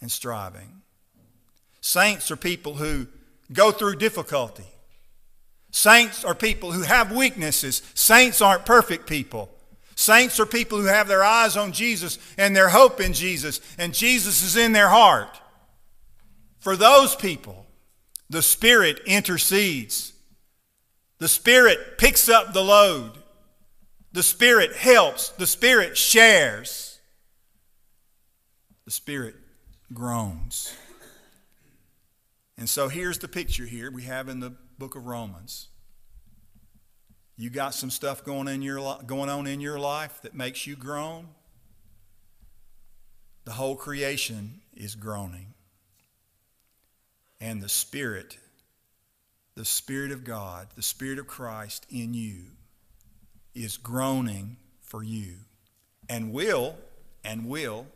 and 0.05 0.13
striving. 0.13 0.83
Saints 1.81 2.31
are 2.31 2.37
people 2.37 2.75
who 2.75 3.07
go 3.51 3.73
through 3.73 3.97
difficulty. 3.97 4.67
Saints 5.71 6.27
are 6.27 6.35
people 6.35 6.73
who 6.73 6.83
have 6.83 7.11
weaknesses. 7.11 7.81
Saints 7.95 8.43
aren't 8.43 8.67
perfect 8.67 9.07
people. 9.09 9.49
Saints 9.97 10.39
are 10.39 10.45
people 10.45 10.79
who 10.79 10.89
have 10.89 11.09
their 11.09 11.25
eyes 11.25 11.57
on 11.57 11.73
Jesus 11.73 12.19
and 12.37 12.55
their 12.55 12.69
hope 12.69 13.01
in 13.01 13.15
Jesus, 13.15 13.63
and 13.79 13.95
Jesus 13.95 14.43
is 14.43 14.59
in 14.59 14.73
their 14.73 14.91
heart. 14.91 15.41
For 16.59 16.77
those 16.77 17.17
people, 17.17 17.65
the 18.29 18.43
Spirit 18.43 19.01
intercedes. 19.07 20.13
The 21.17 21.29
Spirit 21.29 21.97
picks 21.97 22.29
up 22.29 22.53
the 22.53 22.63
load. 22.63 23.13
The 24.13 24.23
Spirit 24.23 24.77
helps. 24.77 25.31
The 25.31 25.47
Spirit 25.47 25.97
shares. 25.97 27.01
The 28.85 28.91
Spirit 28.91 29.37
groans. 29.95 30.75
And 32.59 32.69
so 32.69 32.89
here's 32.89 33.19
the 33.19 33.29
picture 33.29 33.65
here 33.65 33.91
we 33.91 34.03
have 34.05 34.29
in 34.29 34.41
the 34.41 34.55
book 34.79 34.97
of 34.97 35.07
Romans. 35.07 35.69
You 37.37 37.51
got 37.51 37.75
some 37.75 37.91
stuff 37.91 38.25
going, 38.25 38.47
in 38.47 38.63
your, 38.63 38.99
going 39.07 39.29
on 39.29 39.47
in 39.47 39.61
your 39.61 39.79
life 39.79 40.21
that 40.23 40.35
makes 40.35 40.67
you 40.67 40.77
groan. 40.77 41.29
The 43.45 43.53
whole 43.53 43.75
creation 43.75 44.61
is 44.77 44.95
groaning. 44.95 45.55
And 47.41 47.61
the 47.61 47.69
Spirit, 47.69 48.39
the 49.57 49.65
Spirit 49.65 50.13
of 50.13 50.23
God, 50.23 50.69
the 50.77 50.83
Spirit 50.83 51.19
of 51.19 51.27
Christ 51.27 51.87
in 51.91 52.15
you, 52.15 52.45
is 53.55 53.77
groaning 53.77 54.57
for 54.81 55.03
you 55.03 55.35
and 56.09 56.33
will 56.33 56.77
and 57.25 57.47
will 57.47 57.87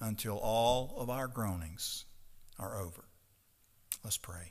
until 0.00 0.38
all 0.38 0.94
of 0.98 1.10
our 1.10 1.28
groanings 1.28 2.04
are 2.58 2.80
over. 2.80 3.04
Let's 4.04 4.18
pray. 4.18 4.50